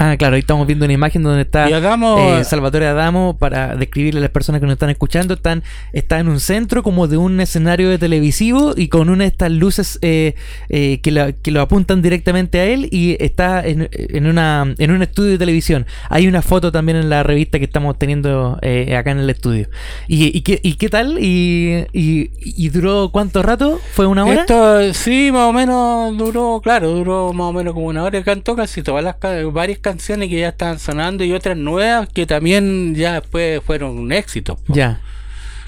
[0.00, 4.18] Ah, claro, ahí estamos viendo una imagen donde está Adamo, eh, Salvatore Adamo para describirle
[4.18, 5.34] a las personas que nos están escuchando.
[5.34, 9.28] Están, está en un centro como de un escenario de televisivo y con una de
[9.30, 10.34] estas luces eh,
[10.68, 14.90] eh, que, la- que lo apuntan directamente a él y está en, en una, en
[14.92, 15.84] un estudio de televisión.
[16.10, 19.68] Hay una foto también en la revista que estamos teniendo eh, acá en el estudio.
[20.06, 21.18] ¿Y, y, qué, y qué tal?
[21.20, 23.80] ¿Y, y, duró cuánto rato?
[23.94, 24.42] ¿Fue una hora?
[24.42, 28.22] Esto sí, más o menos duró, claro, duró más o menos como una hora.
[28.22, 29.16] Cantó casi todas las
[29.52, 34.12] varias canciones que ya estaban sonando y otras nuevas que también ya después fueron un
[34.12, 34.56] éxito.
[34.56, 34.74] po.
[34.74, 35.00] Ya.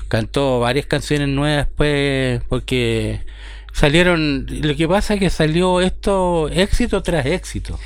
[0.08, 3.20] Cantó varias canciones nuevas después porque
[3.72, 4.46] salieron.
[4.48, 7.78] Lo que pasa es que salió esto éxito tras éxito.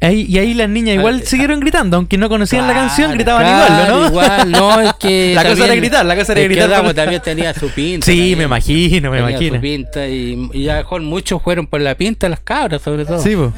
[0.00, 3.42] Ahí- y ahí las niñas igual Ah, siguieron gritando, aunque no conocían la canción, gritaban
[3.42, 4.06] claro, igual, ¿no?
[4.08, 5.32] Igual, no, es que.
[5.34, 8.06] La cosa era gritar, la cosa era gritar también tenía su pinta.
[8.06, 8.38] Sí, también.
[8.38, 9.54] me imagino, me Tenía imagino.
[9.56, 13.04] su pinta y, y a lo mejor muchos fueron por la pinta, las cabras sobre
[13.04, 13.20] todo.
[13.20, 13.52] Sí, po.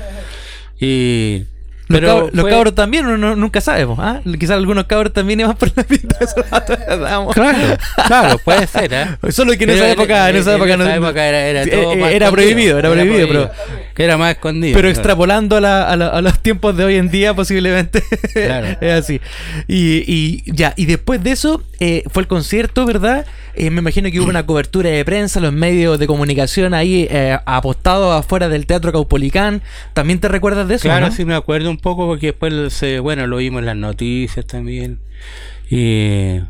[0.81, 1.45] Y.
[1.91, 4.21] Los, Pero cabros, los fue- cabros también, uno no- nunca sabe, po, ¿ah?
[4.39, 6.27] Quizás algunos cabros también iban por la pinta de.
[7.35, 7.77] Claro,
[8.07, 9.07] claro, puede ser, ¿eh?
[9.33, 12.31] Solo que en esa época, en esa época, no- época era, era todo eh, era
[12.31, 13.51] prohibido, era prohibido, pero
[13.97, 14.75] Era más escondido.
[14.75, 14.91] Pero claro.
[14.99, 18.03] extrapolando a, la- a la- a los tiempos de hoy en día, posiblemente.
[18.33, 18.69] Claro.
[18.81, 19.21] es así.
[19.67, 23.27] Y, y ya, y después de eso, eh, fue el concierto, ¿verdad?
[23.55, 27.37] Eh, me imagino que hubo una cobertura de prensa, los medios de comunicación ahí eh,
[27.45, 29.61] apostados afuera del Teatro Caupolicán.
[29.93, 30.83] ¿También te recuerdas de eso?
[30.85, 31.13] Claro, no?
[31.13, 35.01] sí me acuerdo un poco porque después, se, bueno, lo vimos en las noticias también.
[35.71, 36.41] Y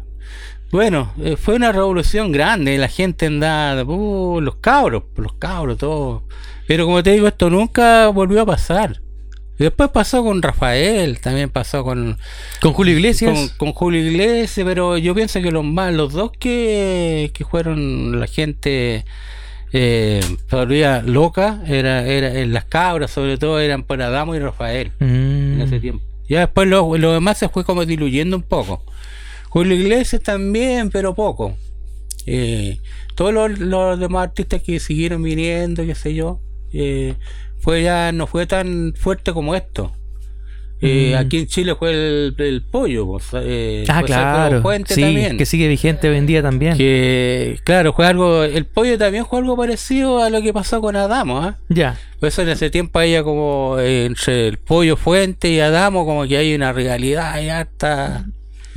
[0.71, 2.79] bueno, eh, fue una revolución grande.
[2.79, 6.25] La gente andaba, uh, los cabros, los cabros, todo.
[6.67, 9.01] Pero como te digo, esto nunca volvió a pasar.
[9.59, 12.17] Después pasó con Rafael, también pasó con,
[12.63, 13.33] Con Julio Iglesias.
[13.35, 18.19] con, con Julio Iglesias, pero yo pienso que los más, los dos que, que fueron
[18.21, 19.05] la gente
[19.73, 24.93] eh, todavía loca, era, era, en las cabras sobre todo eran por Adamo y Rafael
[25.01, 25.63] en Mm.
[25.63, 26.05] ese tiempo.
[26.29, 28.85] Ya después lo, lo demás se fue como diluyendo un poco.
[29.49, 31.57] Julio Iglesias también, pero poco.
[32.27, 32.79] Eh,
[33.17, 36.41] todos los, los demás artistas que siguieron viniendo, qué sé yo,
[36.73, 37.15] eh,
[37.59, 39.93] fue ya no fue tan fuerte como esto.
[40.83, 41.19] Eh, Mm.
[41.19, 44.63] Aquí en Chile fue el, el pollo, pues, eh, Ah, claro.
[44.87, 45.37] Sí, también.
[45.37, 46.77] que sigue vigente hoy en día también.
[46.77, 50.97] Que, claro, fue algo, el pollo también fue algo parecido a lo que pasó con
[50.97, 51.59] Adamo, ¿ah?
[51.69, 51.99] Ya.
[52.19, 56.27] Por eso en ese tiempo había como eh, entre el pollo fuente y Adamo como
[56.27, 58.25] que hay una rivalidad y harta.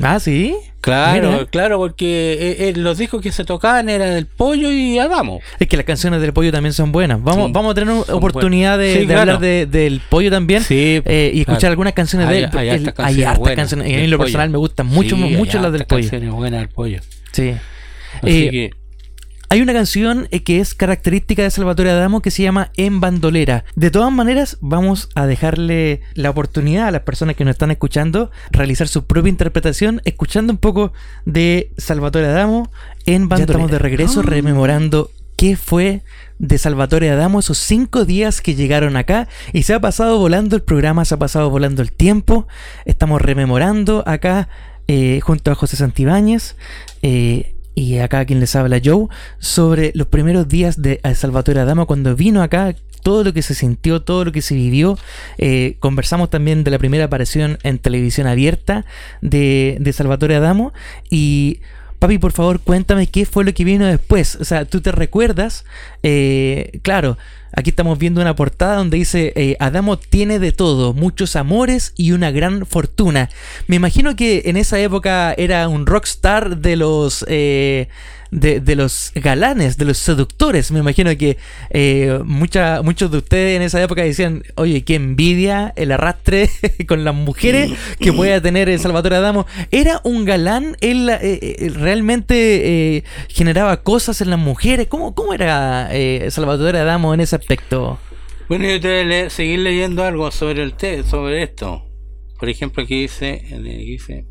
[0.01, 0.55] Ah, sí.
[0.81, 1.45] Claro, Mira.
[1.45, 5.39] claro, porque eh, eh, los discos que se tocaban eran el pollo y Adamo.
[5.59, 7.23] Es que las canciones del pollo también son buenas.
[7.23, 8.93] Vamos, vamos a tener oportunidad de, buenas.
[9.01, 9.21] Sí, de claro.
[9.21, 10.61] hablar de- del pollo también.
[10.61, 11.71] Sí, eh, y escuchar claro.
[11.73, 12.49] algunas canciones Hay- de él.
[12.57, 13.87] hay hartas hay canciones hartas buenas canciones.
[13.87, 14.25] Y a mí en lo pollo.
[14.25, 16.01] personal me gustan mucho, mucho las del pollo.
[16.01, 16.99] canciones buenas del pollo.
[17.31, 17.53] Sí.
[18.21, 18.71] Así Eh, que,
[19.53, 23.65] Hay una canción eh, que es característica de Salvatore Adamo que se llama En Bandolera.
[23.75, 28.31] De todas maneras, vamos a dejarle la oportunidad a las personas que nos están escuchando
[28.49, 30.91] realizar su propia interpretación, escuchando un poco
[31.25, 32.71] de Salvatore Adamo
[33.05, 33.45] en Bandolera.
[33.45, 36.01] Ya estamos de regreso rememorando qué fue
[36.39, 40.63] de Salvatore Adamo esos cinco días que llegaron acá y se ha pasado volando el
[40.63, 42.47] programa, se ha pasado volando el tiempo.
[42.85, 44.49] Estamos rememorando acá
[44.87, 46.55] eh, junto a José Santibáñez.
[47.03, 49.07] eh, y acá quien les habla Joe,
[49.39, 54.01] sobre los primeros días de Salvatore Adamo cuando vino acá, todo lo que se sintió,
[54.01, 54.97] todo lo que se vivió.
[55.37, 58.85] Eh, conversamos también de la primera aparición en televisión abierta
[59.21, 60.73] de, de Salvatore Adamo.
[61.09, 61.59] Y
[62.03, 64.35] papi, por favor, cuéntame qué fue lo que vino después.
[64.35, 65.63] O sea, tú te recuerdas,
[66.03, 67.17] Eh, claro.
[67.55, 72.11] Aquí estamos viendo una portada donde dice eh, Adamo tiene de todo, muchos amores y
[72.11, 73.29] una gran fortuna.
[73.67, 77.87] Me imagino que en esa época era un rockstar de los eh,
[78.33, 80.71] de, de los galanes, de los seductores.
[80.71, 81.37] Me imagino que
[81.69, 86.49] eh, mucha- muchos de ustedes en esa época decían, oye, qué envidia el arrastre
[86.87, 89.45] con las mujeres que pueda tener el Salvatore Adamo.
[89.71, 94.87] Era un galán, él eh, eh, realmente eh, generaba cosas en las mujeres.
[94.87, 97.99] ¿Cómo, cómo era eh, Salvatore Adamo en ese aspecto?
[98.49, 101.85] bueno, yo te voy a leer- seguir leyendo algo sobre el te- sobre esto.
[102.39, 104.25] Por ejemplo, aquí dice, aquí dice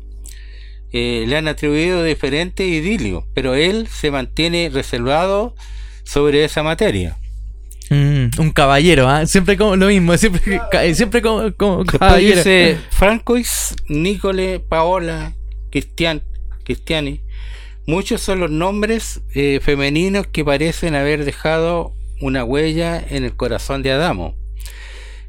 [0.93, 5.55] eh, le han atribuido diferentes idilios, pero él se mantiene reservado
[6.03, 7.17] sobre esa materia.
[7.89, 9.25] Mm, un caballero, ¿ah?
[9.25, 11.51] siempre como lo mismo, siempre, ca- siempre como,
[11.85, 12.37] caballero.
[12.37, 15.33] dice Francois, Nicole, Paola,
[15.71, 16.21] Cristian,
[16.63, 17.21] Cristiani.
[17.85, 23.83] Muchos son los nombres eh, femeninos que parecen haber dejado una huella en el corazón
[23.83, 24.35] de Adamo.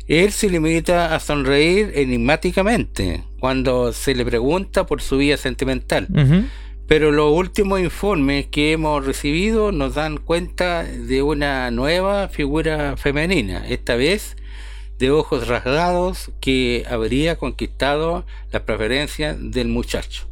[0.06, 6.08] Él se limita a sonreír enigmáticamente cuando se le pregunta por su vida sentimental.
[6.86, 13.66] Pero los últimos informes que hemos recibido nos dan cuenta de una nueva figura femenina,
[13.66, 14.36] esta vez
[14.98, 20.28] de ojos rasgados que habría conquistado la preferencia del muchacho.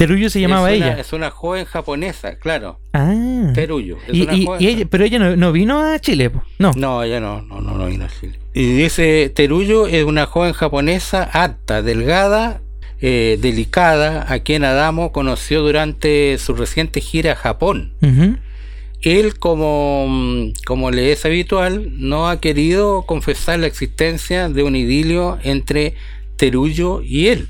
[0.00, 0.28] Teruyo.
[0.28, 1.00] Terullo se llamaba es una, ella.
[1.00, 2.80] Es una joven japonesa, claro.
[2.94, 3.52] Ah.
[3.54, 3.98] Teruyo.
[4.08, 6.72] Es Y, una y- joven y ella- pero ella no, no vino a Chile, no.
[6.76, 8.38] No, ella no, no, no, no vino a Chile.
[8.54, 12.62] Y dice, Teruyo es una joven japonesa alta, delgada,
[13.02, 17.92] eh, delicada, a quien Adamo conoció durante su reciente gira a Japón.
[19.02, 25.38] Él, como, como le es habitual, no ha querido confesar la existencia de un idilio
[25.42, 25.94] entre
[26.36, 27.48] Teruyo y él,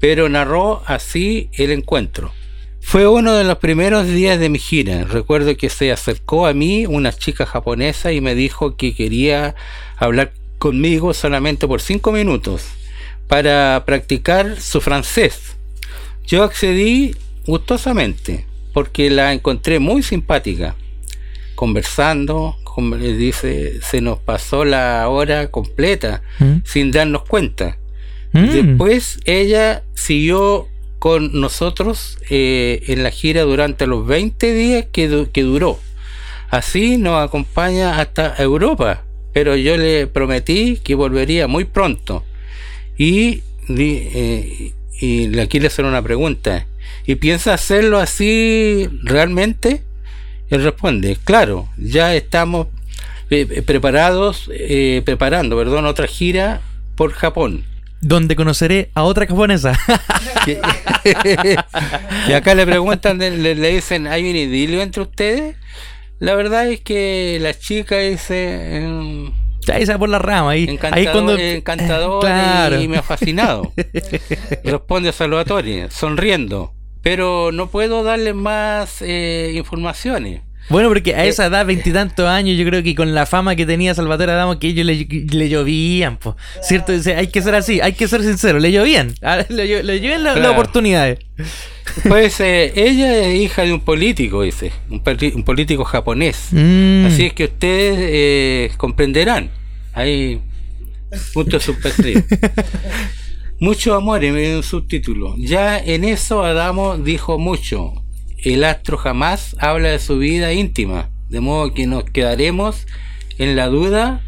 [0.00, 2.32] pero narró así el encuentro.
[2.80, 5.04] Fue uno de los primeros días de mi gira.
[5.04, 9.54] Recuerdo que se acercó a mí una chica japonesa y me dijo que quería
[9.98, 12.64] hablar conmigo solamente por cinco minutos
[13.28, 15.56] para practicar su francés.
[16.26, 17.14] Yo accedí
[17.46, 20.74] gustosamente porque la encontré muy simpática.
[21.54, 26.54] Conversando, con- dice, se nos pasó la hora completa Mm.
[26.64, 27.76] sin darnos cuenta.
[28.32, 28.46] Mm.
[28.50, 35.30] Después ella siguió con nosotros eh, en la gira durante los 20 días que, du-
[35.32, 35.78] que duró.
[36.50, 42.24] Así nos acompaña hasta Europa pero yo le prometí que volvería muy pronto.
[42.98, 44.72] Y, eh,
[45.40, 46.66] aquí le hacer una pregunta.
[47.06, 49.82] ¿Y piensa hacerlo así realmente?
[50.50, 52.66] Él responde, claro, ya estamos
[53.30, 54.50] eh, eh, preparados,
[55.04, 56.60] preparando, perdón, otra gira
[56.96, 57.62] por Japón.
[58.00, 59.78] Donde conoceré a otra japonesa.
[62.28, 65.56] y acá le preguntan, le, dicen, ¿hay un idilio entre ustedes?
[66.18, 68.86] La verdad es que la chica dice...
[69.72, 73.72] ahí se por la rama, ahí, encantador, encantador y me ha fascinado.
[74.64, 76.72] Responde Salvatore, sonriendo.
[77.02, 80.42] Pero no puedo darle más eh, informaciones.
[80.70, 83.66] Bueno, porque a eh, esa edad, veintitantos años, yo creo que con la fama que
[83.66, 86.36] tenía Salvatore Adamo, que ellos le, llovían, pues.
[86.62, 86.92] ¿Cierto?
[87.16, 89.12] hay que ser así, hay que ser sincero, le llovían.
[89.20, 91.18] Ah, le, le llovían las oportunidades.
[92.08, 96.48] Pues eh, ella es hija de un político, dice, un, político japonés.
[96.52, 97.06] Mm.
[97.06, 99.50] Así es que ustedes eh, comprenderán.
[99.92, 100.40] Hay
[101.34, 102.04] punto subtexto.
[103.60, 105.34] mucho amor en un subtítulo.
[105.36, 108.04] Ya en eso Adamo dijo mucho
[108.44, 112.86] el astro jamás habla de su vida íntima, de modo que nos quedaremos
[113.38, 114.22] en la duda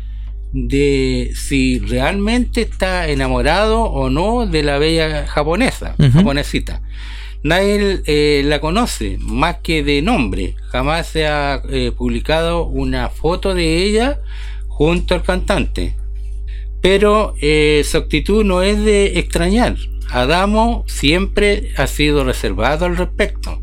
[0.52, 6.82] de si realmente está enamorado o no de la bella japonesa, japonesita.
[7.42, 10.54] Nadie eh, la conoce más que de nombre.
[10.68, 14.20] Jamás se ha eh, publicado una foto de ella
[14.68, 15.96] junto al cantante.
[16.80, 19.76] Pero eh, su actitud no es de extrañar.
[20.10, 23.61] Adamo siempre ha sido reservado al respecto.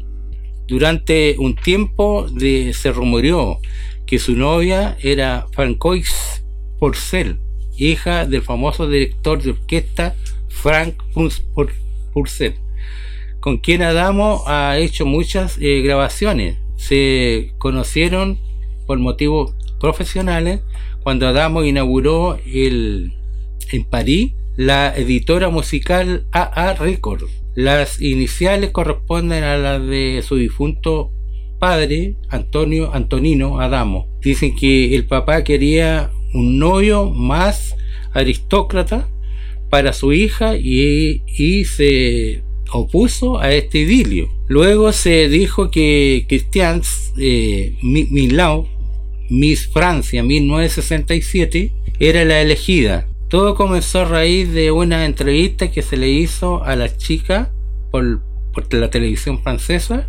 [0.69, 3.57] Durante un tiempo se rumoreó
[4.05, 6.43] que su novia era Francois
[6.79, 7.39] Purcell,
[7.75, 10.15] hija del famoso director de orquesta
[10.47, 10.93] Frank
[12.13, 12.53] Purcell,
[13.39, 16.59] con quien Adamo ha hecho muchas eh, grabaciones.
[16.75, 18.37] Se conocieron
[18.85, 20.61] por motivos profesionales
[21.01, 23.13] cuando Adamo inauguró el,
[23.71, 31.11] en París la editora musical AA Records las iniciales corresponden a las de su difunto
[31.59, 34.07] padre, Antonio Antonino Adamo.
[34.21, 37.75] Dicen que el papá quería un novio más
[38.13, 39.09] aristócrata
[39.69, 41.21] para su hija y,
[41.65, 44.29] se opuso a este idilio.
[44.47, 46.81] Luego se dijo que Christian
[47.17, 47.75] eh,
[49.29, 55.97] Miss Francia 1967, era la elegida todo comenzó a raíz de una entrevista que se
[55.97, 57.51] le hizo a la chica
[57.91, 58.21] por,
[58.71, 60.07] la televisión francesa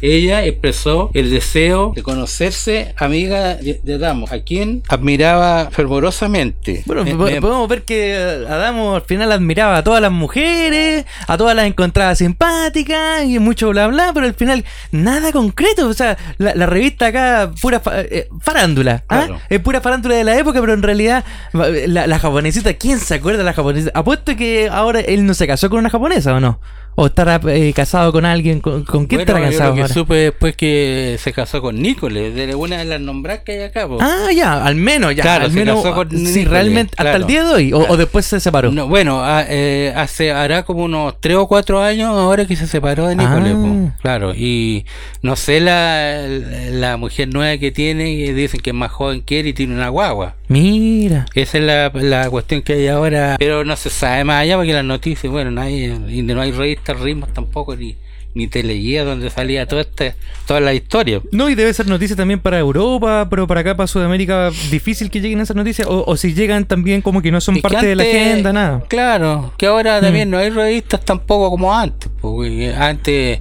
[0.00, 6.82] ella expresó el deseo de conocerse amiga de, Adamo, a quien admiraba fervorosamente.
[6.86, 7.04] Bueno,
[7.40, 12.14] podemos ver que Adamo al final admiraba a todas las mujeres, a todas las encontraba
[12.14, 15.88] simpáticas y mucho bla bla, pero al final nada concreto.
[15.88, 19.04] O sea, la, revista acá, pura eh, farándula.
[19.08, 19.38] ¿ah?
[19.48, 23.38] Es pura farándula de la época, pero en realidad la, la japonesita, ¿quién se acuerda
[23.38, 23.92] de la japonesita?
[23.94, 26.60] Apuesto que ahora él no se casó con una japonesa o no.
[26.98, 28.60] ¿O estará eh, casado con alguien?
[28.60, 29.74] ¿Con, con quién estará casado?
[29.76, 33.42] Yo lo que supe después que se casó con Nicoles, de una de las nombradas
[33.44, 33.86] que hay acá.
[34.00, 35.22] Ah, ya, al menos, ya.
[35.22, 38.40] Claro, al menos, casó con sí, realmente, hasta el día de hoy, o, después se
[38.40, 38.72] separó.
[38.72, 42.66] No, bueno, ah, eh, hace, hará como unos 3 o 4 años ahora que se
[42.66, 43.54] separó de Nicoles.
[43.54, 43.96] Ah.
[44.00, 44.86] Claro, y
[45.20, 46.26] no sé la,
[46.70, 49.90] la mujer nueva que tiene, dicen que es más joven que él y tiene una
[49.90, 50.35] guagua.
[50.48, 51.26] Mira.
[51.34, 54.72] Esa es la, la cuestión que hay ahora, pero no se sabe más allá porque
[54.72, 57.96] las noticias, bueno, no hay, no hay revistas ritmos tampoco, ni
[58.36, 60.14] ni teleguía donde salía toda este,
[60.46, 61.22] toda la historia.
[61.32, 65.22] No, y debe ser noticia también para Europa, pero para acá, para Sudamérica, difícil que
[65.22, 68.52] lleguen esas noticias, o, si llegan también como que no son parte de la agenda,
[68.52, 68.84] nada.
[68.88, 70.30] Claro, que ahora también mm.
[70.30, 73.40] no hay revistas tampoco como antes, porque antes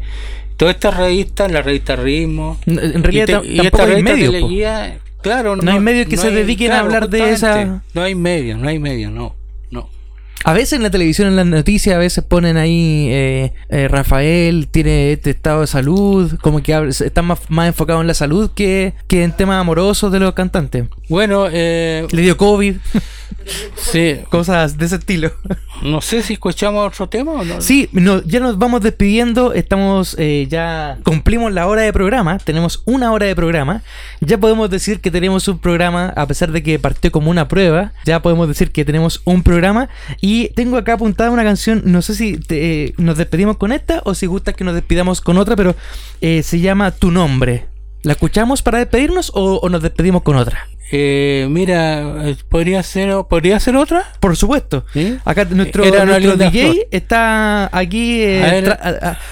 [0.56, 4.34] todas estas revistas, la revista Ritmo, en realidad tampoco hay medios.
[5.26, 7.82] Claro, no, hay medios que se dediquen a hablar de esa.
[7.96, 9.36] No hay medios, no hay medios, no.
[10.48, 14.68] A veces en la televisión, en las noticias, a veces ponen ahí eh, eh, Rafael
[14.70, 18.94] tiene este estado de salud, como que están más, más enfocados en la salud que,
[19.08, 20.86] que en temas amorosos de los cantantes.
[21.10, 22.76] Bueno, eh, le dio COVID.
[23.76, 24.18] Sí.
[24.30, 25.32] Cosas de ese estilo.
[25.84, 27.62] No sé si escuchamos otro tema o no.
[27.62, 27.90] Sí,
[28.26, 29.54] ya nos vamos despidiendo.
[29.54, 30.98] Estamos eh, ya.
[31.04, 32.38] Cumplimos la hora de programa.
[32.40, 33.84] Tenemos una hora de programa.
[34.22, 37.94] Ya podemos decir que tenemos un programa, a pesar de que partió como una prueba.
[38.06, 39.90] Ya podemos decir que tenemos un programa.
[40.22, 41.82] Y tengo acá apuntada una canción.
[41.86, 45.38] No sé si eh, nos despedimos con esta o si gusta que nos despidamos con
[45.38, 45.76] otra, pero
[46.22, 47.66] eh, se llama Tu Nombre.
[48.04, 50.68] ¿La escuchamos para despedirnos o nos despedimos con otra?
[50.92, 54.04] Eh, mira, eh, podría ser, podría ser otra.
[54.20, 54.86] Por supuesto.
[55.26, 58.76] Acá nuestro, DJ está aquí eh,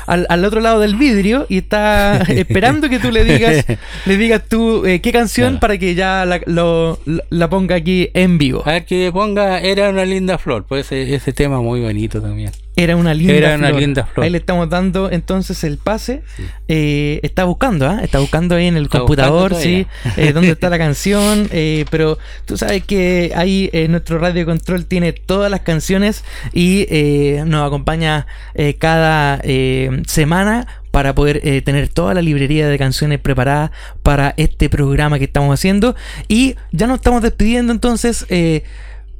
[0.07, 3.65] al, al otro lado del vidrio y está esperando que tú le digas,
[4.05, 5.59] le digas tú eh, qué canción Claro.
[5.59, 6.99] para que ya la, lo-
[7.29, 8.63] la ponga aquí en vivo.
[8.65, 12.51] A ver que ponga Era una linda flor, pues ese, ese tema muy bonito también.
[12.75, 13.81] Era una linda Era una flor.
[13.81, 14.23] linda flor.
[14.23, 16.23] Ahí le estamos dando entonces el pase.
[16.67, 17.99] Eh, está buscando, ¿ah?
[18.01, 19.85] Está buscando ahí en el Está computador, sí,
[20.17, 21.47] eh, dónde está la canción.
[21.51, 26.87] eh, pero tú sabes que ahí eh, nuestro radio control tiene todas las canciones y
[26.89, 32.77] eh, nos acompaña eh, cada eh, semana para poder eh, tener toda la librería de
[32.77, 33.71] canciones preparada
[34.03, 35.95] para este programa que estamos haciendo.
[36.27, 38.25] Y ya nos estamos despidiendo entonces.
[38.29, 38.63] eh,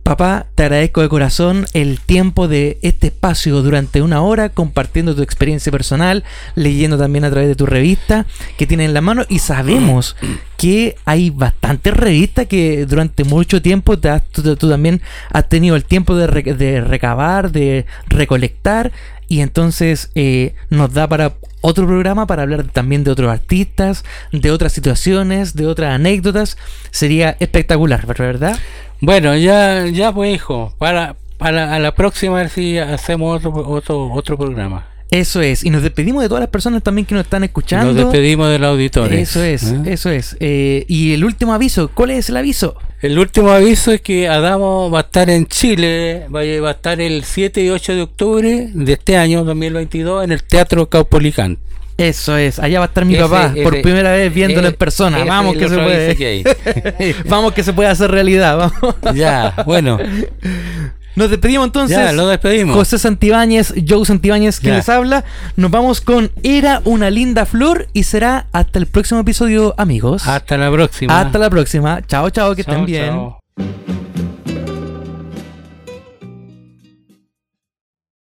[0.04, 5.22] Papá, te agradezco de corazón el tiempo de este espacio durante una hora, compartiendo tu
[5.22, 6.26] experiencia personal,
[6.56, 8.26] leyendo también a través de tu revista
[8.58, 10.18] que tienes en la mano y sabemos
[10.58, 15.01] que hay bastantes revistas que durante mucho tiempo te has- tú, tú también
[15.32, 18.91] has tenido el tiempo de, re- de recabar, de recolectar
[19.30, 21.36] y entonces eh, nos da para
[21.66, 24.03] otro programa para hablar también de otros artistas,
[24.34, 26.57] de otras situaciones, de otras anécdotas.
[26.91, 28.59] Sería espectacular, ¿verdad?
[28.99, 33.68] Bueno, ya, ya pues hijo, para, para a la próxima a ver si hacemos otro,
[33.70, 34.93] otro, otro programa.
[35.14, 35.64] Eso es.
[35.64, 37.93] Y nos despedimos de todas las personas también que nos están escuchando.
[37.93, 39.16] Nos despedimos del auditorio.
[39.18, 39.82] Eso es, ¿Eh?
[39.86, 40.36] eso es.
[40.39, 42.76] Eh, y el último aviso, ¿cuál es el aviso?
[42.99, 47.24] El último aviso es que Adamo va a estar en Chile, va a, estar el
[47.26, 51.59] 7 y 8 de octubre de este año 2022 en el Teatro Caupolicán.
[51.95, 54.78] Eso es, allá va a estar mi Ese- papá por primera vez viéndolo en ese-
[54.78, 55.24] persona.
[55.26, 56.16] Vamos que se puede.
[56.16, 57.16] que.
[57.30, 58.57] Vamos que se puede hacer realidad.
[58.57, 58.95] Vamos.
[59.16, 59.99] ya, bueno,
[61.16, 61.97] Nos despedimos entonces.
[61.97, 62.76] ya lo despedimos.
[62.76, 64.78] José Santibáñez, Joe Santibáñez, quien Ya.
[64.78, 65.24] les habla.
[65.55, 70.28] Nos vamos con Era una linda flor y será hasta el próximo episodio, amigos.
[70.28, 71.20] Hasta la próxima.
[71.20, 72.01] Hasta la próxima.
[72.07, 73.05] Chao, chao, que Chao, estén bien.
[73.09, 74.43] chao.